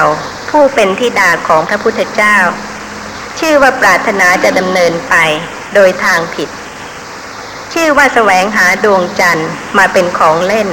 [0.49, 2.37] ผู้เป็นธิดาของพระพุทธเจ้า
[3.39, 5.15] ชื่อว่าปรารถนาจะดำเนินไป
[5.73, 6.49] โดยทางผิด
[7.73, 10.69] ชื่อว่าแสวงหาดวงจันทร์มาเป็นของเล่น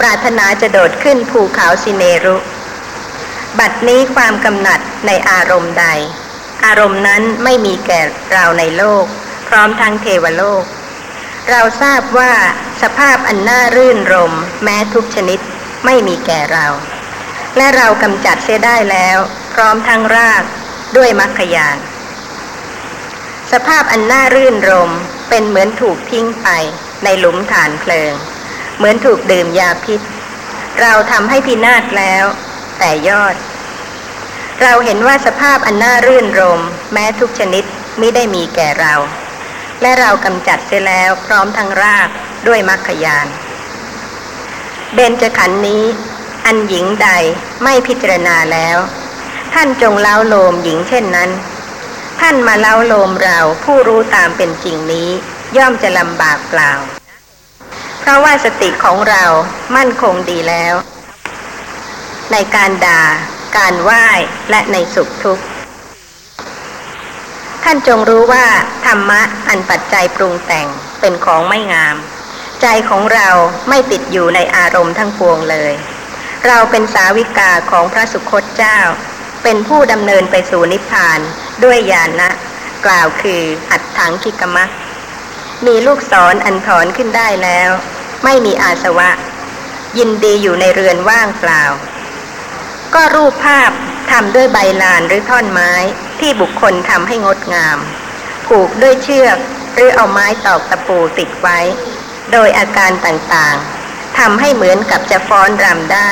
[0.00, 2.36] ปรารถนาจะโดดขึ้นภูเขาสิเนรุ
[3.58, 5.86] บัดนี้ความกำหนัดในอารมณ์ใด
[6.64, 8.00] อารมณ์นั้นไม่มีแก่
[8.32, 9.04] เราในโลก
[9.48, 10.64] พร้อมทั้งเทวโลก
[11.50, 12.32] เราทราบว่า
[12.82, 14.32] สภาพอันน่ารื่นรม
[14.64, 15.40] แม้ทุกชนิด
[15.84, 16.66] ไม่มีแก่เรา
[17.56, 19.18] และเรากำจัดเสียได้แล้ว
[19.54, 20.42] พร้อมทั้งราก
[20.96, 21.76] ด้วยมรรคยาน
[23.52, 24.92] สภาพอันน่ารื่นรม
[25.36, 26.48] เป็นเหมือนถูกทิ้งไป
[27.04, 28.12] ในหลุมฐานเพลิง
[28.76, 30.00] เหมือนถูกดื่มยาพิษ
[30.80, 32.24] เราทำให้พินาศแล้ว
[32.78, 33.34] แต่ยอด
[34.62, 36.60] เราเห็นว่าสภาพอันน่ารื่นรม
[36.92, 37.64] แม้ทุกชนิด
[37.98, 38.94] ไมิได้มีแก่เรา
[39.82, 42.08] และเรากำจัดเสียแล้วพร้อมทั้งราก
[42.46, 43.26] ด้วยมรรคยาน
[44.94, 45.84] เบญจขันธ์นี้
[46.46, 47.08] อันหญิงใด
[47.62, 48.78] ไม่พิจารณาแล้ว
[49.54, 51.30] ท่านจงเล้าโลมหญิงเช่นนั้น
[52.26, 55.08] ท่านมาเล้าโลมเราผู้รู้ตามเป็นจริงนี้
[55.56, 56.72] ย่อมจะลำบากเปล่า
[58.00, 59.24] เพราะว่าสติของเรา
[59.76, 60.74] มั่นคงดีแล้ว
[62.32, 63.02] ในการด่า
[63.56, 64.06] การไหว้
[64.50, 65.44] และในสุขทุกข์
[67.64, 68.46] ท่านจงรู้ว่า
[68.86, 70.68] ธรรมะอันปัจจัยปรุงแต่ง
[71.00, 71.96] เป็นของไม่งาม
[72.62, 73.28] ใจของเรา
[73.68, 75.72] ไม่ติดอยู่ในอารมณ์ทั้งปวงเลย
[76.46, 78.78] เราเป็นสาวิกาของพระสุคตเจ้า
[79.42, 81.22] เป็นผู้ดำเนินไปสู่นิพพาน
[81.64, 82.30] ด้วยญาณนะ
[82.86, 84.70] กล่าวคืออัดถังคิกมัก
[85.66, 87.70] มีลูกศรออันถอนขึ้นได้แล้ว
[88.24, 89.10] ไม่มีอาสวะ
[89.98, 91.62] ยินดีอยู่ในเรือนว่างเปล่า
[92.94, 93.70] ก็รูปภาพ
[94.10, 95.72] ทำด้วยใบลานหรือท่อนไม้
[96.20, 97.78] ที่บุคคลทำให้งดงาม
[98.46, 99.38] ผูกด้วยเชือก
[99.74, 101.58] หรือเอาไม้ตอกตะปูติดไว้
[102.32, 106.10] โดยอาการต่างๆทำให้เหมือนกับจะฟ้อนรำได้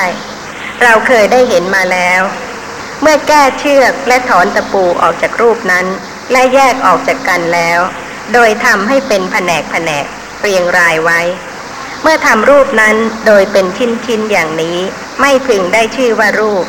[0.83, 2.21] เราเคยได้เห็นมาแล้ว
[3.05, 5.85] เมื่อแก้เชือกและถอนตะปูออกจากรูปนั้น
[6.31, 7.79] และแยกออกจากกันแล้ว
[8.33, 10.05] โดยทำให้เป็นแผนกแผนก
[10.41, 11.19] เรียงรายไว้
[12.01, 12.95] เมื่อทำรูปนั้น
[13.27, 14.77] โดยเป็นชิ้นๆอย่างนี้
[15.19, 16.63] ไม่พึงได้ชื่อว่ารูป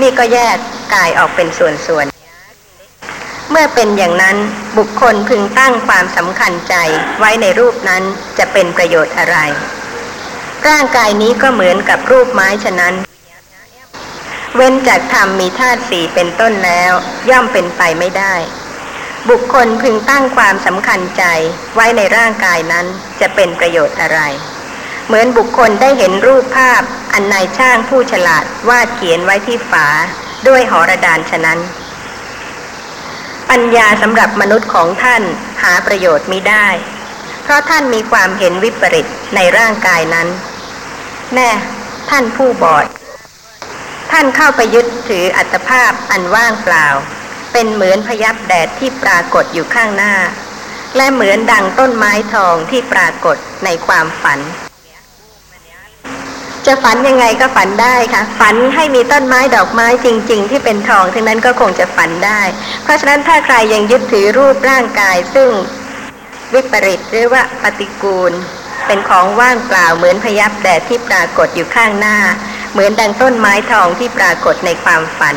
[0.00, 0.56] นี่ก็แยก
[0.94, 4.36] กายออกเป็นส่วนๆเมื่อเป็นอย่างนั้น
[4.78, 6.74] บุคคลพึงตั้งความสำคัญใจ
[7.18, 8.02] ไว้ในรูปนั้น
[8.38, 9.36] จะเป็นประโยชน์อะไร
[10.68, 12.94] ร่างกายนี้ก็เหมือนกับรูปไม้ฉะนั้น
[14.56, 16.92] เว้นจากธรรมมีธาตุสี่เป็นต้นแล้ว
[17.30, 18.34] ย่อมเป็นไปไม่ได้
[19.30, 21.24] บุคคลพึงตั้งความสำคัญใจ
[21.74, 22.86] ไว้ในร่างกายนั้น
[23.20, 24.20] จะเป็นประโยชน์อะไร
[25.06, 26.82] เหมือนบุคคลได้เห็นรูปภาพ
[27.12, 29.86] อันนายช่างผู้ฉลาดวาดเขียนไว้ที่ฝา
[30.48, 31.58] ด้วยหอระดานฉะนั้น
[33.50, 35.22] ปัญญาสำหรับมนุษย์ของท่าน
[35.62, 36.68] หาประโยชน์มิได้
[37.42, 40.28] เพราะท่านมีความเห็นวิปริตในร่างกายนั้น
[41.34, 41.50] แน่
[42.10, 42.86] ท่านผู้บอด
[44.12, 46.86] ท่านเข้าไปยึดถืออัตภาพอันว่างเปล่า
[47.52, 50.14] เป็นเหมือนพยับแดดที่ปรากฏอยู่ข้างหน้า
[50.96, 54.40] และเหมือนดังต้นไม้ทองที่ปรากฏในความฝัน
[56.66, 62.40] จะฝันยังไงก็ฝันได้ค่ะ ฝันให้มีต้นไม้ดอกไม้จริง ๆ ที่เป็นทองทั้งนั้นก็คงจะฝันได้
[62.82, 65.50] เพราะฉะนั้นถ้าใครยังยึดถือรูปร่างกายซึ่ง
[66.54, 68.32] วิปริตหรือว่าปฏิกูล
[68.86, 72.16] เป็นของว่างเปล่าเหมือนพยับแดดที่ปรากฏอยู่ข้างหน้า
[72.72, 75.36] เหมือนดังต้นไม้ทองที่ปรากฏในความฝัน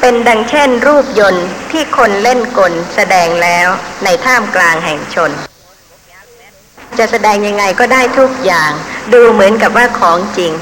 [0.00, 3.68] เป็นดังเช่นรูปยนต์ที่คนเล่นกลแสดงแล้ว
[4.04, 5.30] ในท่ามกลางแห่งชน
[6.98, 8.72] จะแสดงยังไงก็ได้ทุกอย่าง
[9.12, 10.52] ดูเหมือนกับว่าของจริง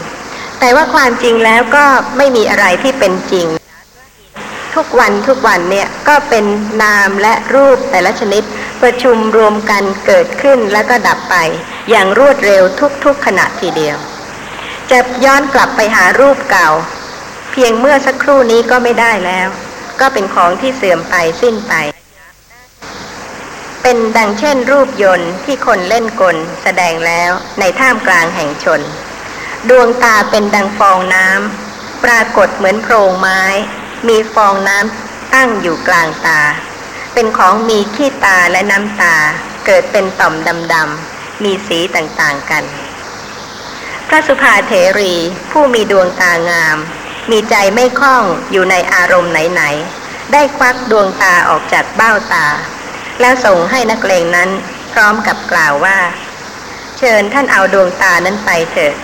[0.61, 1.85] แต่ว่าความจริงแล้วก็
[2.17, 3.47] ไม่มีอะไรที่เป็นจริง
[4.75, 6.45] ทุกวันทุกวันเนี่ยก็เป็น
[6.83, 8.43] นามและรูปแต่ละชนิด
[8.83, 11.37] ประชุมรวมกันเกิดขึ้นแล้วก็ดับไป
[11.91, 12.63] อย่างรวดเร็ว
[13.05, 13.97] ทุกๆขณะทีเดียว
[14.91, 16.69] จะย้อนกลับไปหารูปเก่า
[17.53, 19.49] เพียงเมื่อสักครู่นี้ก็ไม่ได้แล้ว
[20.01, 21.75] ก็เป็นของที่เสื่อมไปสิ้นไป
[23.83, 27.31] เป็นดังเช่นรูปยนต์ที่คนเล่นกลแสดงแล้ว
[27.61, 28.81] ในท่ามกลางแห่งชน
[29.69, 33.43] ดวงตาเป็นดังฟองน้ำปรากฏเหมือนโพรงไม้
[34.09, 36.41] มีฟองน้ำตั้งอยู่กลางตา
[37.15, 39.17] เป็นของมีขี้ตาและน้ำตา
[39.67, 40.35] เกิดเป็นต่อม
[40.73, 42.65] ดำๆมีสีต่างๆกัน
[44.09, 45.15] พระสุภาเถรี
[45.51, 46.77] ผู้มีดวงตางาม
[47.31, 52.47] มีใจไม่คล่องอยู่ในอารมณ์ไหนๆ ได้ควักดวงตาออกจากเบ้าตา
[53.21, 54.51] แล้วส่งให้นักเลงนั้น
[54.93, 55.99] พร้อมกับกล่าวว่า
[56.99, 58.95] เชิญท่านเอาดวงตานั้นไปเถิด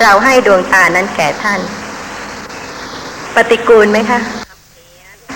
[0.00, 1.60] เราให้ดวงตานั้นแก่ท่าน
[3.34, 4.20] ปฏิกูลไหมคะ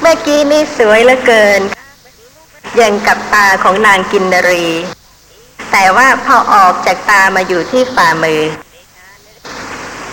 [0.01, 1.61] เมื่อกี้นี่สวยเหลือเกิน
[2.77, 4.67] อย่างกับตาของนางกินนรี
[5.73, 8.43] แต่ว่าพอออกจากตามาอยู่ที่ฝ่ามือ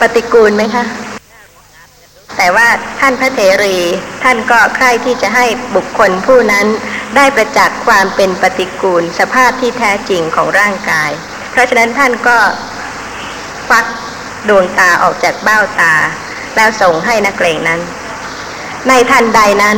[0.02, 0.86] ปฏิกูลไหมคะ
[2.38, 2.68] แต่ว่า
[3.00, 3.78] ท่านพระเถรี
[4.24, 5.46] ท่านก็ใคร่ที่จะให้
[5.76, 6.68] บุคคลผู้นั้น
[7.16, 11.12] ได้ประจักษ์ความเป็นปฏิกูล สภาพที่แท้จริงของร่างกาย
[11.52, 12.38] เพราะฉะนั้นท่านก็
[13.70, 13.86] ฟัก
[14.50, 15.94] ดวงตาออกจากเบ้าตา
[16.56, 17.80] แล้วส่งให้นักเลงนั้น
[18.88, 19.78] ในทันใดนั้น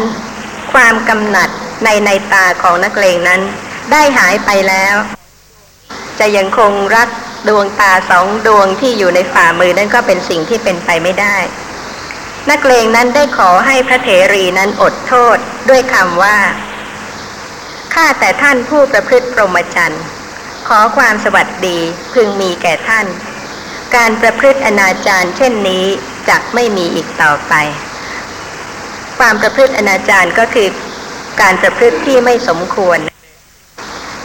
[0.73, 1.49] ความกำหนัด
[1.83, 3.41] ในในตาของนักเลงนั้น
[3.91, 4.95] ได้หายไปแล้ว
[6.19, 7.09] จะยังคงรัก
[7.47, 11.37] ดวงตาสองดวงที่อยู่ในฝ่ามือนั่นก็เป็นสิ่งที่เป็นไปไม่ได้
[12.49, 15.37] นักเลงนั้นได้ขอให้พระเถรีนั้นอดโทษ
[15.69, 16.37] ด้วยคำว่า
[17.93, 20.03] ข้าแต่ท่านผู้ประพฤติพรหมจรรย์
[20.67, 21.77] ขอความสวัสดี
[22.13, 23.05] พึงมีแก่ท่าน
[23.95, 25.85] การประพฤติอนาจารเช่นนี้
[26.29, 27.53] จะไม่มีอีกต่อไป
[29.19, 30.67] ความประพฤติอนาจารก็คือ
[31.41, 32.99] การประพฤติที่ไม่สมควร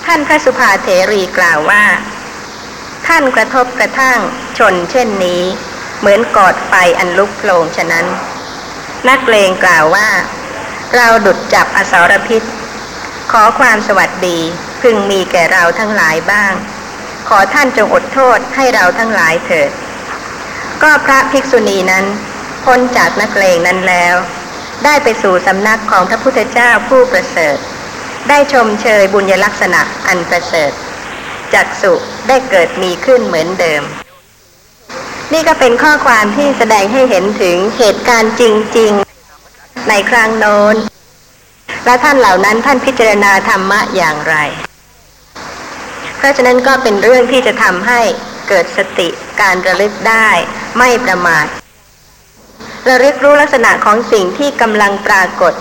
[0.07, 1.85] ท่านพระสุภาเถรีกล่าวว่า
[3.09, 4.19] ท่านกระทบกระทั่ง
[4.59, 5.43] ชนเช่นนี้
[6.01, 8.07] เหมือนกอดไฟอันลุกโผลงฉะนั้น
[9.09, 10.09] นักเลงกล่าวว่า
[10.97, 12.43] เราดุดจับอสารพิษ
[13.33, 14.39] ขอความสวัสดี
[14.83, 16.53] พึงมีแก่เราทั้งหลายบ้าง
[17.29, 19.71] ขอท่านจงอดโทษให้เราทั้งหลายเถิด
[20.83, 22.05] ก็พระภิกษุณีนั้น
[22.65, 24.15] พ้นจากนักเลงนั้นแล้ว
[24.85, 27.57] ได้ไปสู่สำนักของพระพุทธเจ้าผู้ประเสริฐ
[28.29, 30.73] ได้ชมเชยบุญยลักษณะอันประเสริฐ
[31.55, 31.95] จักสุ
[32.29, 33.83] ได้เกิดมีขึ้นเหมือนเดิม
[35.33, 38.43] นี่ก็เป็นข้อความที่แสดงให้เห็นถึงเหตุการณ์จ
[38.79, 38.93] ริง
[39.41, 40.77] ๆ ในครั้งโน้น
[41.85, 44.37] และท่านเหล่านั้นท่านพิจารณาธรรมะอย่างไร
[46.19, 48.01] เพราะฉะนั้นก็เป็นเรื่องที่จะทำให้
[48.49, 49.09] เกิดสติ
[49.41, 50.29] การระลึกได้
[50.79, 51.47] ไม่ประมาท
[52.89, 55.53] ระลึกรู้ลักษณะของสิ่งที่กำลังปรากฏ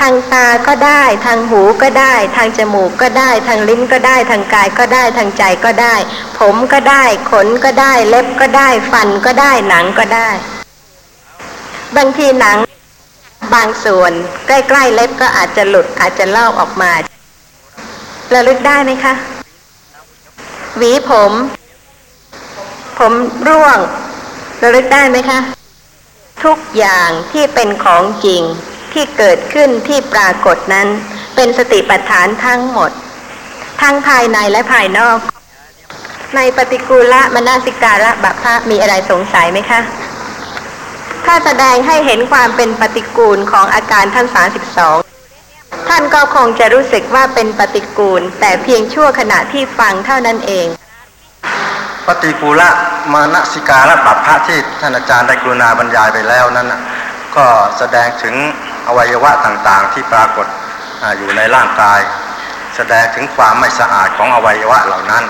[0.00, 5.94] ทางตาก็ได้ ทางหูก็ได้ ทางจมูกก็ได้ ทางลิ้นก็ได้ ทางกายก็ได้ ทางใจก็ได้
[6.38, 10.30] ผมก็ได้ ขนก็ได้ เล็บก็ได้ ฟันก็ได้ หนังก็ได้
[11.96, 12.56] บางทีหนัง
[13.54, 14.12] บางส่วน
[14.46, 16.90] ใกล้ๆเล็บก็อาจจะหลุดอาจจะลอกออกมา
[18.34, 19.14] ระลึกได้ไหมคะ
[20.76, 21.32] หวีผม
[22.98, 23.12] ผม
[23.48, 23.78] ร่วง
[24.62, 25.38] ระลึกได้ไหมคะ
[26.44, 28.42] ทุกอย่างที่เป็นของจริง
[28.94, 30.88] ที่เกิดขึ้นที่ปรากฏนั้น
[31.36, 32.90] เป็นสติปัฏฐานทั้งหมด
[33.82, 35.18] ทั้งภายในและภายนอก
[36.36, 39.80] ในปฏิกูละมนาสิการะบัพพะมีอะไรสงสัยไหมคะ
[41.26, 44.96] ถ้าแสดงให้เห็นความเป็นปฏิกูลของอาการท่านสาสิบสอง
[45.88, 50.66] ท่านก็คงจะรู้สึกว่าเป็นปฏิกูล แต่เพียงชั่วขณะที่ฟังเท่านั้นเอง
[52.06, 52.70] ปฏิกูละ
[53.12, 56.72] มานสิการะปัปพะที่ท่านอาจารย์ได้กรุณาบรรยายไปแล้วนั้น
[57.36, 57.46] ก็
[57.78, 58.34] แสดงถึง
[58.88, 60.46] อวัยวะต่างๆ ที่ปรากฏ
[61.02, 62.00] ออยู่ในร่างกาย
[62.76, 65.24] แสดงถึงความไม่สะอาดของอวัยวะเหล่านั้น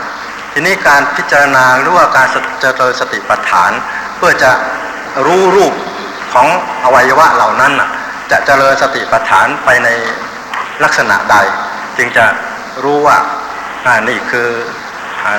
[0.52, 2.26] ทีนี้การพิจารณาหรือว่าการ
[2.61, 3.72] เจริญสติปัฏฐาน
[4.16, 4.50] เพื่อจะ
[5.26, 5.72] รู้รูป
[6.32, 6.46] ของ
[6.84, 7.72] อวัยวะเหล่านั้น
[8.30, 9.88] จะเจริญสติปัฏฐานไปใน
[10.84, 11.36] ลักษณะใด
[11.96, 12.24] จึงจะ
[12.84, 13.18] รู้ว่า
[14.09, 14.48] นี่คือ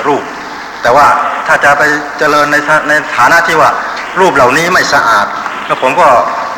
[0.07, 0.23] รูป
[0.81, 1.07] แต่ว่า
[1.47, 1.83] ถ้าจะไป
[2.19, 2.55] เจริญใน
[2.89, 3.69] ในฐานะที่ว่า
[4.19, 5.27] รูปเหล่านี้ไม่สะอาด
[5.65, 6.07] แล้วผมก็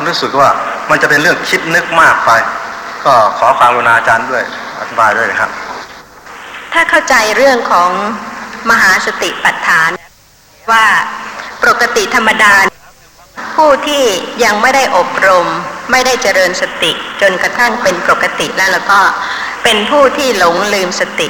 [0.06, 0.48] รู้สึกว่า
[0.92, 2.30] มันจะเป็นเรื่องคิดนึกมากไป
[3.04, 4.44] ก็ขอความกรุณาอาจารย์ด้วย
[4.80, 5.50] อธิบายด้วยนะครับ
[6.72, 7.90] ถ้าเข้าใจเรื่องของ
[8.70, 9.90] มหาสติปัฏฐาน
[10.72, 10.86] ว่า
[11.62, 12.54] ปกติธรรมดา
[13.56, 14.04] ผู้ที่
[14.44, 15.46] ยังไม่ได้อบรม
[15.90, 19.00] ไม่ได้เจริญสติ จนกระทั่งเป็นปกติแล้วแล้วก็
[19.64, 21.28] เป็นผู้ที่หลงลืมสติ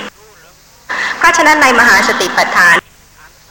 [1.18, 2.76] เพราะฉะนั้นในมหาสติปัฏฐาน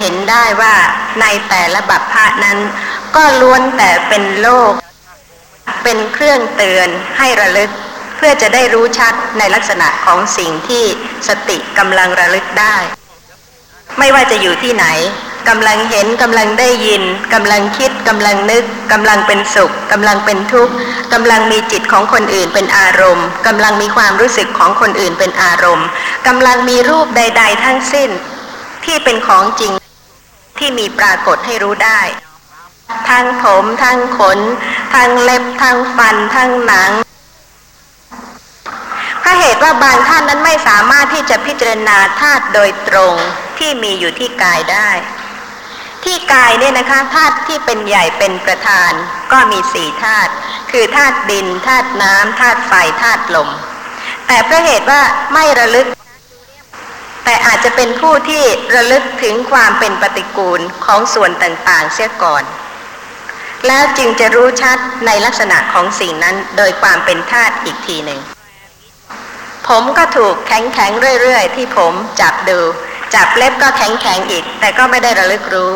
[0.02, 0.74] เห็นได้ว่า
[1.22, 2.58] ในแต่ละบัพพะนั้น
[3.16, 4.74] ก็ล้วนแต่เป็นโลก
[5.84, 7.72] เป็นเครื่องเตือนให้ระลึก
[8.18, 10.84] เพื่อจะได้รู้ชัดในลักษณะของสิ่งที่
[11.28, 12.76] สติกำลังระลึกได้
[14.00, 14.86] ไม่ว่าจะอยู่ที่ไหน
[15.50, 17.04] กำลังเห็นกำลังได้ยิน
[17.34, 20.74] กำลังคิดกำลังนึกกำลังเป็นสุขกำลังเป็นทุกข์
[21.14, 25.88] กำลังมีจิตของคนอื่นเป็นอารมณ์กำลังมีความรู้สึกของคนอื่นเป็นอารมณ์
[26.28, 28.10] กำลังมีรูปใด ๆ ทั้งสิ้น
[28.86, 29.72] ที่เป็นของจริง
[30.60, 32.02] ที่มีปรากฏให้รู้ได้
[33.10, 34.40] ทั้งผมทั้งขน
[34.96, 36.92] ทั้งเล็บทั้งฟัน ทั้งหนัง
[39.20, 43.14] เพราะเหตุว่าบางท่านนั้นไม่สามารถที่จะพิจารณาธาตุโดยตรง
[43.58, 44.90] ที่มีอยู่ที่กายได้
[46.04, 48.92] ที่กายเนี่ยนะคะธาตุที่เป็นใหญ่เป็นประธาน
[49.32, 50.32] ก็มีสี่ธาตุ
[50.72, 53.50] คือธาตุดินธาตุน้ำธาตุไฟธาตุลม
[54.28, 55.02] แต่เพราะเหตุว่า
[55.34, 55.88] ไม่ระลึก
[57.24, 58.44] แต่อาจจะเป็นผู้ที่
[58.76, 62.44] ระลึกถึงความเป็นปฏิกูลของส่วนต่างๆเสียก่อน
[63.68, 68.20] แล้วจึงจะรู้ชัดในลักษณะของสิ่งนั้นโดยความเป็นธาตุอีกทีหนึ่ง
[69.68, 70.92] ผมก็ถูกแข็งแข็ง
[71.22, 72.60] เรื่อยๆ ที่ผมจับดู
[73.16, 75.74] จับเล็บก็แข็งแข็งอีก แต่ก็ไม่ได้ระลึกรู้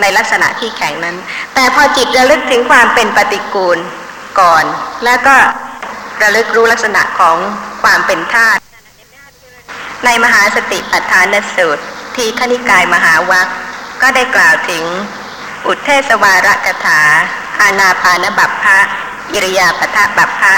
[0.00, 1.16] ในลักษณะที่แข็งนั้น
[1.54, 3.78] แต่พอจิตระลึกถึงความเป็นปฏิกูล
[4.40, 4.64] ก่อน
[5.04, 5.36] แล้วก็
[6.22, 7.36] ระลึกรู้ลักษณะของ
[7.82, 8.60] ความเป็นธาตุ
[10.04, 11.82] ในมหาสติปัฏฐานสูตร
[12.16, 13.46] ที่ขณิกายมหาวัค
[14.02, 14.84] ก็ได้กล่าวถึง
[15.66, 17.00] อุทเทสวาระกถา
[17.60, 18.78] อานาปานบัพพะ
[19.32, 20.54] อิริยาปทะบัพพะ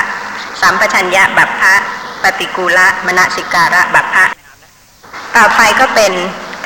[0.61, 1.75] สัมปชัญญะบัพพะ
[2.23, 4.25] ปฏิกูละมณสิการะบัพพะ
[5.37, 6.13] ต่อไปก็เป็น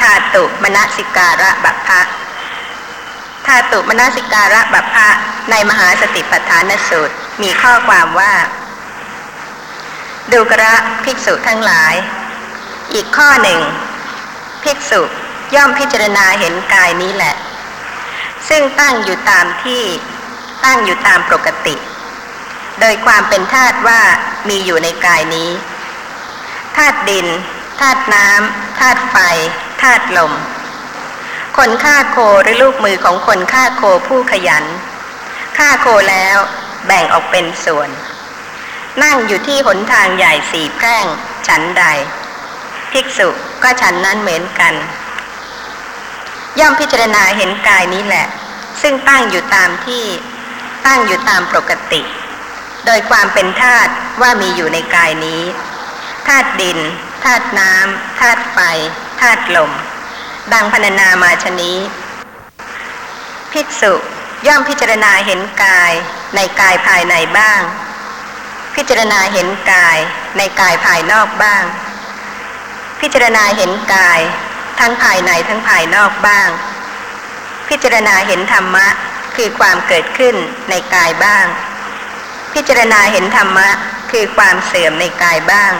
[0.00, 2.00] ธาตุมณสิการะบัพพะ
[3.46, 5.08] ธาตุมณสิการะบัพพะ
[5.50, 8.32] ในมหาสติปัฏฐานสูตรมีข้อความว่า
[10.32, 10.74] ดูกระ
[11.04, 11.94] ภิกษุทั้งหลาย
[12.92, 13.60] อีกข้อหนึ่ง
[14.62, 15.00] ภิกษุ
[15.54, 17.34] ย่อมพิจารณาเห็นกายนี้แหละ
[18.48, 19.82] ซึ่งตั้งอยู่ตามที่
[20.64, 21.76] ตั้งอยู่ตามปกติ
[22.80, 24.00] โดยความเป็นธาตุว่า
[24.48, 25.50] มีอยู่ในกายนี้
[26.76, 27.26] ธาตุดิน
[27.80, 29.16] ธาตุน้ำธาตุไฟ
[29.82, 30.32] ธาตุลม
[31.56, 34.64] คนฆ่าโคหรือลูกมือของคนฆ่าโคผู้ขยัน
[35.58, 36.38] ฆ่าโคแล้ว
[36.86, 37.90] แบ่งออกเป็นส่วน
[39.02, 41.04] นั่งอยู่ที่หนทางใหญ่สี่แพร่ง
[41.48, 41.84] ฉันใด
[42.92, 43.28] ภิกษุ
[43.62, 44.74] ก็ฉันนั้นเหมือนกัน
[46.60, 48.26] ย่อมพิจารณาเห็นกายนี้แหละ
[48.82, 50.04] ซึ่งตั้งอยู่ตามที่
[50.86, 52.02] ตั้งอยู่ตามปกติ
[52.86, 55.42] โดยความเป็นธาตุว่ามีอยู่ในกายนี้
[56.26, 56.78] ธาตุดิน
[57.24, 58.58] ธาตุน้ำธาตุไฟ
[59.20, 59.72] ธาตุลม
[60.52, 61.78] ดังพรรณนามาชนี้
[63.52, 63.92] ภิกษุ
[64.46, 65.92] ย่อมพิจารณาเห็นกาย
[66.34, 67.60] ในกายภายในบ้าง
[68.74, 69.98] พิจารณาเห็นกาย
[70.36, 71.64] ในกายภายนอกบ้าง
[73.00, 74.20] พิจารณาเห็นกาย
[74.80, 76.48] ทั้งภายในทั้งภายนอกบ้าง
[77.68, 78.86] พิจารณาเห็นธรรมะ
[79.36, 80.34] คือความเกิดขึ้น
[80.70, 81.46] ในกายบ้าง
[82.54, 83.68] พิจารณาเห็นธรรมะ
[84.10, 85.72] คือความเสื่อมในกายบ้าง